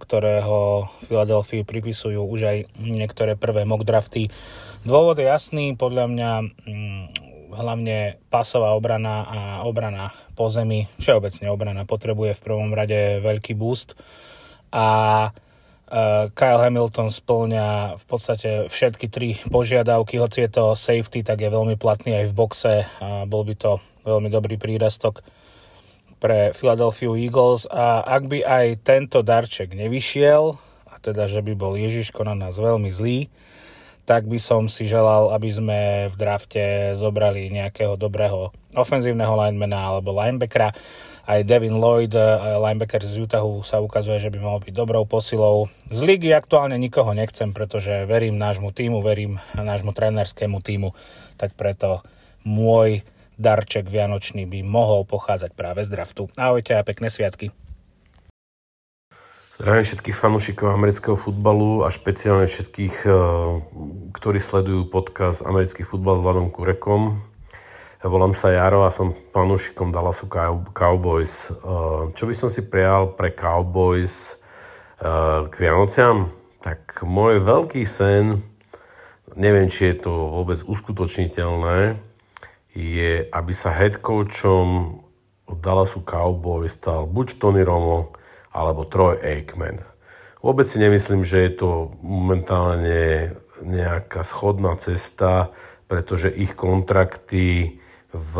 ktorého 0.00 0.88
Philadelphia 1.04 1.60
pripisujú 1.60 2.24
už 2.24 2.40
aj 2.40 2.58
niektoré 2.80 3.36
prvé 3.36 3.68
mock 3.68 3.84
drafty. 3.84 4.32
Dôvod 4.88 5.20
je 5.20 5.28
jasný, 5.28 5.76
podľa 5.76 6.08
mňa 6.08 6.30
mm, 6.64 7.02
hlavne 7.52 8.16
pasová 8.32 8.72
obrana 8.72 9.28
a 9.28 9.38
obrana 9.68 10.16
po 10.40 10.48
zemi, 10.48 10.88
všeobecne 10.96 11.52
obrana 11.52 11.84
potrebuje 11.84 12.32
v 12.32 12.44
prvom 12.48 12.72
rade 12.72 13.20
veľký 13.20 13.52
boost 13.52 13.92
a 14.72 15.28
Kyle 16.36 16.60
Hamilton 16.60 17.08
splňa 17.08 17.96
v 17.96 18.04
podstate 18.04 18.50
všetky 18.68 19.06
tri 19.08 19.40
požiadavky, 19.48 20.20
hoci 20.20 20.44
je 20.44 20.50
to 20.52 20.64
safety, 20.76 21.24
tak 21.24 21.40
je 21.40 21.48
veľmi 21.48 21.80
platný 21.80 22.20
aj 22.20 22.26
v 22.28 22.36
boxe 22.36 22.74
a 23.00 23.24
bol 23.24 23.40
by 23.48 23.56
to 23.56 23.80
veľmi 24.04 24.28
dobrý 24.28 24.60
prírastok 24.60 25.24
pre 26.20 26.52
Philadelphia 26.52 27.08
Eagles. 27.16 27.64
A 27.72 28.04
ak 28.04 28.28
by 28.28 28.44
aj 28.44 28.66
tento 28.84 29.24
darček 29.24 29.72
nevyšiel, 29.72 30.60
a 30.88 30.94
teda, 31.00 31.24
že 31.24 31.40
by 31.40 31.56
bol 31.56 31.72
Ježiško 31.72 32.20
na 32.26 32.36
nás 32.36 32.60
veľmi 32.60 32.92
zlý, 32.92 33.32
tak 34.08 34.24
by 34.24 34.40
som 34.40 34.72
si 34.72 34.88
želal, 34.88 35.36
aby 35.36 35.52
sme 35.52 35.80
v 36.08 36.14
drafte 36.16 36.96
zobrali 36.96 37.52
nejakého 37.52 38.00
dobrého 38.00 38.56
ofenzívneho 38.72 39.36
linemana 39.36 39.84
alebo 39.84 40.16
linebackera 40.16 40.72
aj 41.28 41.44
Devin 41.44 41.76
Lloyd, 41.76 42.16
eh, 42.16 42.24
linebacker 42.56 43.04
z 43.04 43.28
Utahu, 43.28 43.60
sa 43.60 43.84
ukazuje, 43.84 44.16
že 44.16 44.32
by 44.32 44.40
mohol 44.40 44.64
byť 44.64 44.72
dobrou 44.72 45.04
posilou. 45.04 45.68
Z 45.92 46.00
ligy 46.00 46.32
aktuálne 46.32 46.80
nikoho 46.80 47.12
nechcem, 47.12 47.52
pretože 47.52 48.08
verím 48.08 48.40
nášmu 48.40 48.72
týmu, 48.72 49.04
verím 49.04 49.36
nášmu 49.52 49.92
trénerskému 49.92 50.64
týmu, 50.64 50.96
tak 51.36 51.52
preto 51.52 52.00
môj 52.48 53.04
darček 53.36 53.92
vianočný 53.92 54.48
by 54.48 54.64
mohol 54.64 55.04
pochádzať 55.04 55.52
práve 55.52 55.84
z 55.84 55.92
draftu. 55.92 56.32
Ahojte 56.34 56.74
a 56.74 56.82
pekné 56.82 57.12
sviatky. 57.12 57.52
Zdravím 59.58 59.84
všetkých 59.84 60.16
fanúšikov 60.16 60.70
amerického 60.70 61.18
futbalu 61.18 61.82
a 61.82 61.92
špeciálne 61.92 62.48
všetkých, 62.48 63.04
eh, 63.04 63.12
ktorí 64.16 64.38
sledujú 64.40 64.88
podcast 64.88 65.44
Americký 65.44 65.84
futbal 65.84 66.18
s 66.18 66.24
Vladom 66.24 66.48
Kurekom. 66.48 67.20
Volám 67.98 68.30
sa 68.30 68.54
Jaro 68.54 68.86
a 68.86 68.94
som 68.94 69.10
fanúšikom 69.10 69.90
Dallasu 69.90 70.30
Cowboys. 70.70 71.50
Eh, 71.50 72.14
čo 72.14 72.30
by 72.30 72.34
som 72.38 72.46
si 72.46 72.62
prijal 72.62 73.18
pre 73.18 73.34
Cowboys 73.34 74.38
eh, 75.02 75.50
k 75.50 75.54
Vianociam? 75.58 76.30
Tak 76.62 77.02
môj 77.02 77.42
veľký 77.42 77.82
sen, 77.82 78.46
neviem, 79.34 79.66
či 79.66 79.90
je 79.90 80.06
to 80.06 80.14
vôbec 80.14 80.62
uskutočniteľné, 80.62 81.98
je, 82.78 83.26
aby 83.34 83.52
sa 83.58 83.74
head 83.74 83.98
coachom 83.98 85.02
Dallasu 85.50 85.98
Cowboys 86.06 86.78
stal 86.78 87.02
buď 87.02 87.42
Tony 87.42 87.66
Romo, 87.66 88.14
alebo 88.54 88.86
Troy 88.86 89.18
Aikman. 89.26 89.82
Vôbec 90.38 90.70
si 90.70 90.78
nemyslím, 90.78 91.26
že 91.26 91.50
je 91.50 91.66
to 91.66 91.98
momentálne 92.06 93.34
nejaká 93.58 94.22
schodná 94.22 94.78
cesta, 94.78 95.50
pretože 95.90 96.30
ich 96.30 96.54
kontrakty 96.54 97.82
v, 98.12 98.34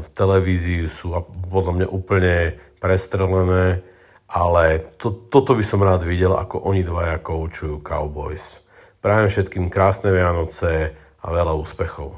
v 0.00 0.08
televízii 0.16 0.88
sú 0.88 1.12
podľa 1.52 1.72
mňa 1.76 1.86
úplne 1.92 2.56
prestrelené, 2.80 3.84
ale 4.30 4.94
to, 4.96 5.28
toto 5.28 5.52
by 5.52 5.64
som 5.64 5.84
rád 5.84 6.06
videl, 6.06 6.32
ako 6.32 6.64
oni 6.64 6.80
dvaja 6.80 7.20
koučujú 7.20 7.84
Cowboys. 7.84 8.64
Prajem 9.04 9.28
všetkým 9.28 9.66
krásne 9.68 10.12
Vianoce 10.12 10.96
a 11.20 11.26
veľa 11.28 11.56
úspechov. 11.60 12.16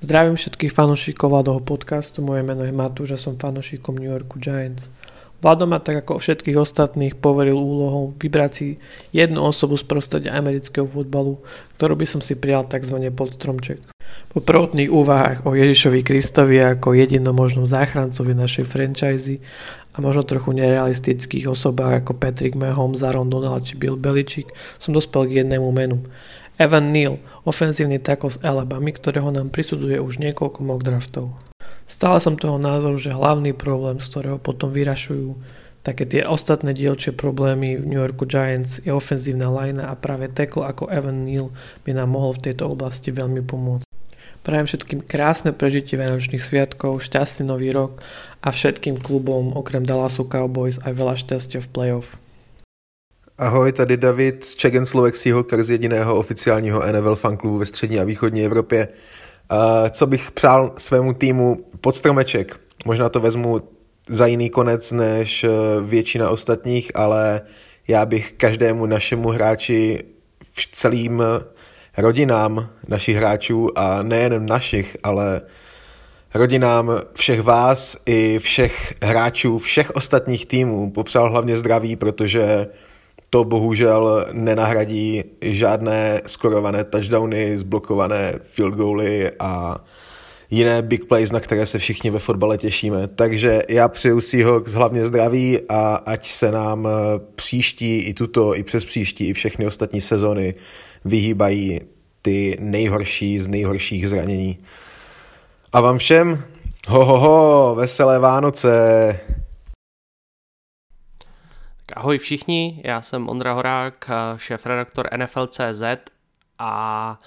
Zdravím 0.00 0.32
všetkých 0.32 0.72
fanúšikov 0.72 1.28
Vladoho 1.28 1.60
podcastu, 1.60 2.24
moje 2.24 2.40
meno 2.40 2.64
je 2.64 2.72
Matúš 2.72 3.16
a 3.16 3.18
som 3.20 3.36
fanúšikom 3.36 4.00
New 4.00 4.08
Yorku 4.08 4.40
Giants. 4.40 4.88
Vlado 5.40 5.64
ma 5.64 5.80
tak 5.80 6.04
ako 6.04 6.20
všetkých 6.20 6.56
ostatných 6.56 7.16
poveril 7.16 7.56
úlohou 7.56 8.12
vybrať 8.16 8.52
si 8.52 8.66
jednu 9.12 9.40
osobu 9.44 9.76
z 9.76 9.84
prostredia 9.88 10.36
amerického 10.36 10.84
futbalu, 10.84 11.40
ktorú 11.76 11.96
by 11.96 12.06
som 12.08 12.20
si 12.20 12.36
prijal 12.36 12.68
tzv. 12.68 12.96
pod 13.12 13.36
stromček. 13.36 13.99
Po 14.30 14.38
prvotných 14.38 14.94
úvahách 14.94 15.42
o 15.42 15.58
Ježišovi 15.58 16.06
Kristovi 16.06 16.62
ako 16.62 16.94
jedinom 16.94 17.34
možnom 17.34 17.66
záchrancovi 17.66 18.38
našej 18.38 18.62
franchise 18.62 19.42
a 19.90 19.98
možno 19.98 20.22
trochu 20.22 20.54
nerealistických 20.54 21.50
osobách 21.50 22.06
ako 22.06 22.14
Patrick 22.14 22.54
Mahomes, 22.54 23.02
Aaron 23.02 23.26
Donald 23.26 23.66
či 23.66 23.74
Bill 23.74 23.98
Belichick 23.98 24.54
som 24.78 24.94
dospel 24.94 25.26
k 25.26 25.42
jednému 25.42 25.66
menu. 25.74 26.06
Evan 26.62 26.94
Neal, 26.94 27.18
ofenzívny 27.42 27.98
tackle 27.98 28.30
z 28.30 28.38
Alabama, 28.44 28.92
ktorého 28.92 29.32
nám 29.34 29.50
prisuduje 29.50 29.98
už 29.98 30.22
niekoľko 30.22 30.60
mock 30.62 30.86
draftov. 30.86 31.34
Stále 31.88 32.22
som 32.22 32.38
toho 32.38 32.60
názoru, 32.60 33.02
že 33.02 33.10
hlavný 33.10 33.50
problém, 33.50 33.98
z 33.98 34.06
ktorého 34.14 34.38
potom 34.38 34.70
vyrašujú 34.70 35.34
také 35.80 36.04
tie 36.04 36.22
ostatné 36.28 36.76
dielčie 36.76 37.16
problémy 37.16 37.80
v 37.80 37.84
New 37.88 38.00
Yorku 38.00 38.28
Giants 38.28 38.84
je 38.84 38.92
ofenzívna 38.92 39.48
linea 39.48 39.88
a 39.88 39.96
práve 39.96 40.28
tackle 40.28 40.68
ako 40.68 40.92
Evan 40.92 41.24
Neal 41.24 41.48
by 41.82 41.96
nám 41.96 42.12
mohol 42.12 42.36
v 42.36 42.52
tejto 42.52 42.68
oblasti 42.68 43.10
veľmi 43.10 43.40
pomôcť. 43.42 43.89
Prajem 44.42 44.66
všetkým 44.66 45.00
krásne 45.04 45.52
prežitie 45.52 46.00
Vianočných 46.00 46.40
sviatkov, 46.40 47.04
šťastný 47.04 47.44
nový 47.44 47.76
rok 47.76 48.00
a 48.40 48.48
všetkým 48.48 48.96
klubom 48.96 49.52
okrem 49.52 49.84
Dallasu 49.84 50.24
Cowboys 50.24 50.80
aj 50.80 50.92
veľa 50.96 51.14
šťastia 51.20 51.60
v 51.60 51.68
playoff. 51.68 52.16
Ahoj, 53.38 53.72
tady 53.72 53.96
David 53.96 54.44
z 54.44 54.54
Czech 54.54 54.74
Slovak 54.84 55.16
Seahawker 55.16 55.62
z 55.62 55.70
jediného 55.70 56.16
oficiálního 56.16 56.92
NFL 56.92 57.14
fanklubu 57.14 57.58
ve 57.58 57.66
střední 57.66 58.00
a 58.00 58.04
východní 58.04 58.44
Evropě. 58.44 58.88
Co 59.90 60.06
bych 60.06 60.30
přál 60.30 60.72
svému 60.78 61.12
týmu 61.12 61.64
pod 61.80 61.96
stromeček. 61.96 62.60
Možná 62.84 63.08
to 63.08 63.20
vezmu 63.20 63.60
za 64.08 64.26
jiný 64.26 64.50
konec 64.50 64.92
než 64.92 65.44
eh, 65.44 65.48
většina 65.80 66.30
ostatních, 66.30 66.92
ale 66.94 67.40
já 67.88 68.06
bych 68.06 68.32
každému 68.32 68.86
našemu 68.86 69.28
hráči 69.28 70.04
v 70.52 70.68
celým 70.72 71.22
rodinám 72.00 72.68
našich 72.88 73.16
hráčů 73.16 73.78
a 73.78 74.02
nejen 74.02 74.46
našich, 74.46 74.96
ale 75.02 75.40
rodinám 76.34 76.90
všech 77.14 77.42
vás 77.42 77.96
i 78.06 78.38
všech 78.38 78.94
hráčů, 79.02 79.58
všech 79.58 79.90
ostatních 79.90 80.46
týmů 80.46 80.90
popřál 80.90 81.30
hlavně 81.30 81.58
zdraví, 81.58 81.96
protože 81.96 82.66
to 83.30 83.44
bohužel 83.44 84.26
nenahradí 84.32 85.24
žádné 85.40 86.20
skorované 86.26 86.84
touchdowny, 86.84 87.58
zblokované 87.58 88.34
field 88.42 88.74
goaly 88.74 89.30
a 89.38 89.84
jiné 90.50 90.82
big 90.82 91.04
plays, 91.04 91.32
na 91.32 91.40
které 91.40 91.66
se 91.66 91.78
všichni 91.78 92.10
ve 92.10 92.18
fotbale 92.18 92.58
těšíme. 92.58 93.08
Takže 93.08 93.62
já 93.68 93.88
přeju 93.88 94.20
si 94.20 94.42
ho 94.42 94.62
hlavně 94.74 95.06
zdraví 95.06 95.58
a 95.68 95.94
ať 95.94 96.28
se 96.28 96.52
nám 96.52 96.88
příští 97.34 97.98
i 97.98 98.14
tuto, 98.14 98.56
i 98.56 98.62
přes 98.62 98.84
příští, 98.84 99.28
i 99.28 99.32
všechny 99.32 99.66
ostatní 99.66 100.00
sezony 100.00 100.54
vyhýbají 101.04 101.80
ty 102.22 102.56
nejhorší 102.60 103.38
z 103.38 103.48
nejhorších 103.48 104.08
zranění. 104.08 104.58
A 105.72 105.80
vám 105.80 105.98
všem 105.98 106.44
Ho, 106.88 107.04
ho, 107.04 107.18
ho, 107.18 107.74
veselé 107.74 108.18
Vánoce. 108.18 108.70
Tak 111.86 111.96
ahoj 111.96 112.18
všichni, 112.18 112.82
já 112.84 113.02
jsem 113.02 113.28
Ondra 113.28 113.52
Horák, 113.52 114.10
šéf-redaktor 114.36 115.08
NFL.cz 115.16 115.82
a 116.58 117.20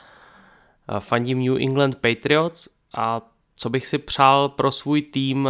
fandím 0.99 1.45
New 1.45 1.57
England 1.61 1.95
Patriots 1.95 2.69
a 2.97 3.21
co 3.55 3.69
bych 3.69 3.87
si 3.87 3.97
přál 3.97 4.49
pro 4.49 4.71
svůj 4.71 5.01
tým, 5.01 5.49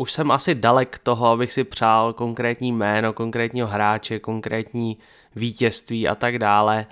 už 0.00 0.12
jsem 0.12 0.30
asi 0.30 0.54
dalek 0.54 0.98
toho, 0.98 1.26
abych 1.26 1.52
si 1.52 1.64
přál 1.64 2.12
konkrétní 2.12 2.72
jméno, 2.72 3.12
konkrétního 3.12 3.66
hráče, 3.68 4.18
konkrétní 4.18 4.98
vítězství 5.36 6.08
a 6.08 6.14
tak 6.14 6.38
dále. 6.38 6.86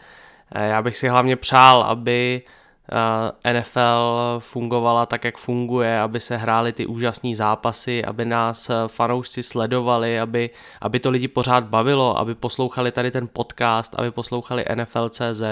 Já 0.55 0.83
bych 0.83 0.97
si 0.97 1.09
hlavně 1.09 1.37
přál, 1.37 1.83
aby 1.83 2.43
NFL 3.53 4.39
fungovala 4.39 5.07
tak, 5.07 5.25
jak 5.25 5.37
funguje, 5.37 6.01
aby 6.01 6.21
se 6.21 6.37
hrály 6.37 6.73
ty 6.73 6.87
úžasné 6.87 7.35
zápasy, 7.35 8.05
aby 8.05 8.25
nás 8.25 8.71
fanoušci 8.87 9.43
sledovali, 9.43 10.21
aby, 10.21 10.51
aby 10.81 11.01
to 11.01 11.11
lidi 11.11 11.29
pořád 11.29 11.65
bavilo, 11.65 12.19
aby 12.19 12.35
poslouchali 12.35 12.93
tady 12.93 13.11
ten 13.11 13.29
podcast, 13.33 13.95
aby 13.95 14.11
poslouchali 14.11 14.65
NFL.cz, 14.75 15.43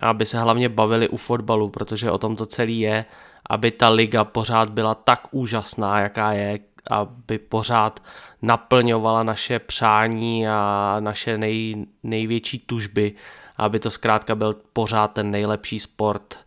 aby 0.00 0.26
se 0.26 0.38
hlavně 0.38 0.68
bavili 0.68 1.08
u 1.08 1.16
fotbalu, 1.16 1.68
protože 1.68 2.10
o 2.10 2.18
tom 2.18 2.36
to 2.36 2.46
celý 2.46 2.80
je, 2.80 3.04
aby 3.50 3.70
ta 3.70 3.88
liga 3.88 4.24
pořád 4.24 4.68
byla 4.68 4.94
tak 4.94 5.20
úžasná, 5.30 6.00
jaká 6.00 6.32
je, 6.32 6.58
aby 6.90 7.38
pořád 7.38 8.02
naplňovala 8.42 9.22
naše 9.22 9.58
přání 9.58 10.48
a 10.48 10.96
naše 11.00 11.38
nej, 11.38 11.86
největší 12.02 12.58
tužby, 12.58 13.12
aby 13.56 13.78
to 13.80 13.90
zkrátka 13.90 14.34
byl 14.34 14.56
pořád 14.72 15.12
ten 15.12 15.30
nejlepší 15.30 15.80
sport 15.80 16.38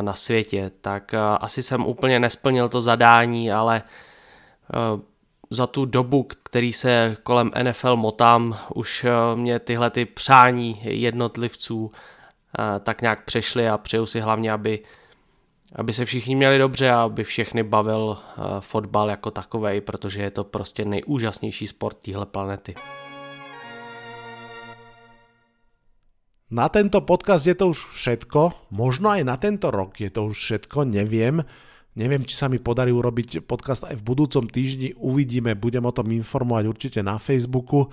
na 0.00 0.12
světě. 0.12 0.70
Tak 0.80 1.14
asi 1.40 1.62
jsem 1.62 1.86
úplně 1.86 2.20
nesplnil 2.20 2.68
to 2.68 2.80
zadání, 2.80 3.52
ale 3.52 3.82
za 5.50 5.66
tu 5.66 5.84
dobu, 5.84 6.22
který 6.22 6.72
se 6.72 7.16
kolem 7.22 7.50
NFL 7.62 7.96
motám, 7.96 8.58
už 8.74 9.06
mě 9.34 9.58
tyhle 9.58 9.90
ty 9.90 10.04
přání 10.04 10.80
jednotlivců 10.82 11.92
tak 12.82 13.02
nějak 13.02 13.24
přešly 13.24 13.68
a 13.68 13.78
přeju 13.78 14.06
si 14.06 14.20
hlavně, 14.20 14.52
aby, 14.52 14.82
aby 15.74 15.92
se 15.92 16.04
všichni 16.04 16.36
měli 16.36 16.58
dobře 16.58 16.90
a 16.90 17.02
aby 17.02 17.24
všechny 17.24 17.62
bavil 17.62 18.18
fotbal 18.60 19.10
jako 19.10 19.30
takovej, 19.30 19.80
protože 19.80 20.22
je 20.22 20.30
to 20.30 20.44
prostě 20.44 20.84
nejúžasnější 20.84 21.66
sport 21.66 21.98
téhle 21.98 22.26
planety. 22.26 22.74
Na 26.50 26.68
tento 26.68 27.00
podcast 27.00 27.46
je 27.46 27.54
to 27.54 27.68
už 27.74 27.90
všetko, 27.90 28.70
možno 28.70 29.10
aj 29.10 29.26
na 29.26 29.34
tento 29.34 29.74
rok 29.74 29.98
je 29.98 30.10
to 30.10 30.30
už 30.30 30.38
všetko, 30.38 30.86
neviem. 30.86 31.42
Neviem, 31.94 32.26
či 32.26 32.34
sa 32.34 32.50
mi 32.50 32.58
podarí 32.58 32.90
urobiť 32.90 33.46
podcast 33.46 33.86
aj 33.86 33.98
v 33.98 34.06
budúcom 34.06 34.50
týždni, 34.50 34.98
uvidíme, 34.98 35.54
budem 35.54 35.86
o 35.86 35.94
tom 35.94 36.10
informovať 36.10 36.64
určite 36.66 37.00
na 37.02 37.22
Facebooku. 37.22 37.90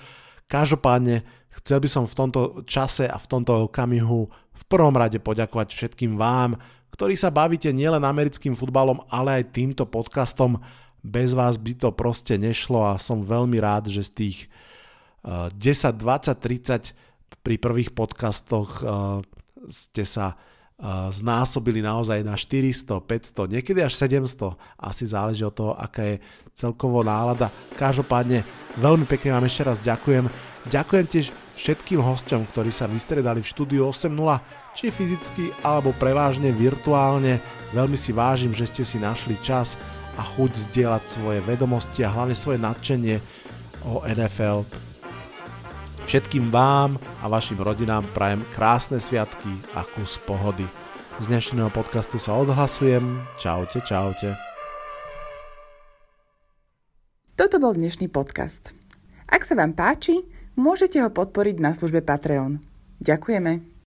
Každopádne 0.49 1.21
chcel 1.61 1.77
by 1.81 1.89
som 1.89 2.05
v 2.09 2.17
tomto 2.17 2.41
čase 2.65 3.05
a 3.05 3.17
v 3.17 3.29
tomto 3.29 3.69
okamihu 3.69 4.25
v 4.53 4.63
prvom 4.65 4.93
rade 4.97 5.21
poďakovať 5.21 5.69
všetkým 5.69 6.17
vám, 6.17 6.57
ktorí 6.91 7.15
sa 7.15 7.31
bavíte 7.31 7.71
nielen 7.71 8.03
americkým 8.03 8.53
futbalom, 8.53 9.01
ale 9.07 9.41
aj 9.41 9.55
týmto 9.55 9.87
podcastom. 9.87 10.59
Bez 11.01 11.33
vás 11.33 11.57
by 11.57 11.73
to 11.73 11.89
proste 11.89 12.37
nešlo 12.37 12.85
a 12.85 13.01
som 13.01 13.25
veľmi 13.25 13.57
rád, 13.57 13.89
že 13.89 14.05
z 14.05 14.11
tých 14.13 14.37
10, 15.25 15.57
20, 15.97 16.01
30 16.01 16.93
pri 17.41 17.55
prvých 17.57 17.93
podcastoch 17.93 18.81
uh, 18.81 19.21
ste 19.69 20.05
sa 20.05 20.33
uh, 20.33 21.09
znásobili 21.09 21.81
naozaj 21.81 22.21
na 22.21 22.37
400, 22.37 23.01
500, 23.01 23.53
niekedy 23.53 23.81
až 23.81 23.97
700. 23.97 24.57
Asi 24.77 25.09
záleží 25.09 25.45
od 25.45 25.53
toho, 25.53 25.73
aká 25.77 26.05
je 26.05 26.15
celkovo 26.53 27.01
nálada. 27.01 27.49
Každopádne 27.77 28.45
veľmi 28.77 29.05
pekne 29.09 29.37
vám 29.37 29.45
ešte 29.45 29.65
raz 29.65 29.77
ďakujem. 29.81 30.25
Ďakujem 30.69 31.05
tiež 31.09 31.25
všetkým 31.57 32.01
hosťom, 32.01 32.45
ktorí 32.53 32.69
sa 32.69 32.85
vystredali 32.85 33.41
v 33.41 33.49
štúdiu 33.49 33.89
8.0, 33.89 34.13
či 34.75 34.89
fyzicky 34.89 35.51
alebo 35.63 35.95
prevážne 35.95 36.51
virtuálne. 36.53 37.39
Veľmi 37.71 37.95
si 37.95 38.11
vážim, 38.11 38.51
že 38.55 38.67
ste 38.67 38.83
si 38.83 38.97
našli 38.99 39.39
čas 39.39 39.79
a 40.15 40.23
chuť 40.23 40.71
zdieľať 40.71 41.03
svoje 41.07 41.39
vedomosti 41.43 42.03
a 42.03 42.11
hlavne 42.11 42.35
svoje 42.35 42.59
nadšenie 42.59 43.17
o 43.87 44.03
NFL 44.05 44.67
Všetkým 46.05 46.49
vám 46.49 46.97
a 47.21 47.29
vašim 47.29 47.61
rodinám 47.61 48.03
prajem 48.11 48.41
krásne 48.57 48.97
sviatky 48.97 49.47
a 49.77 49.85
kus 49.85 50.17
pohody. 50.25 50.65
Z 51.21 51.29
dnešného 51.29 51.69
podcastu 51.69 52.17
sa 52.17 52.33
odhlasujem. 52.35 53.21
Čaute, 53.37 53.79
čaute. 53.85 54.33
Toto 57.37 57.57
bol 57.61 57.77
dnešný 57.77 58.09
podcast. 58.09 58.73
Ak 59.29 59.45
sa 59.45 59.53
vám 59.53 59.77
páči, 59.77 60.25
môžete 60.57 60.99
ho 60.99 61.09
podporiť 61.13 61.61
na 61.61 61.71
službe 61.71 62.01
Patreon. 62.01 62.59
Ďakujeme. 63.01 63.80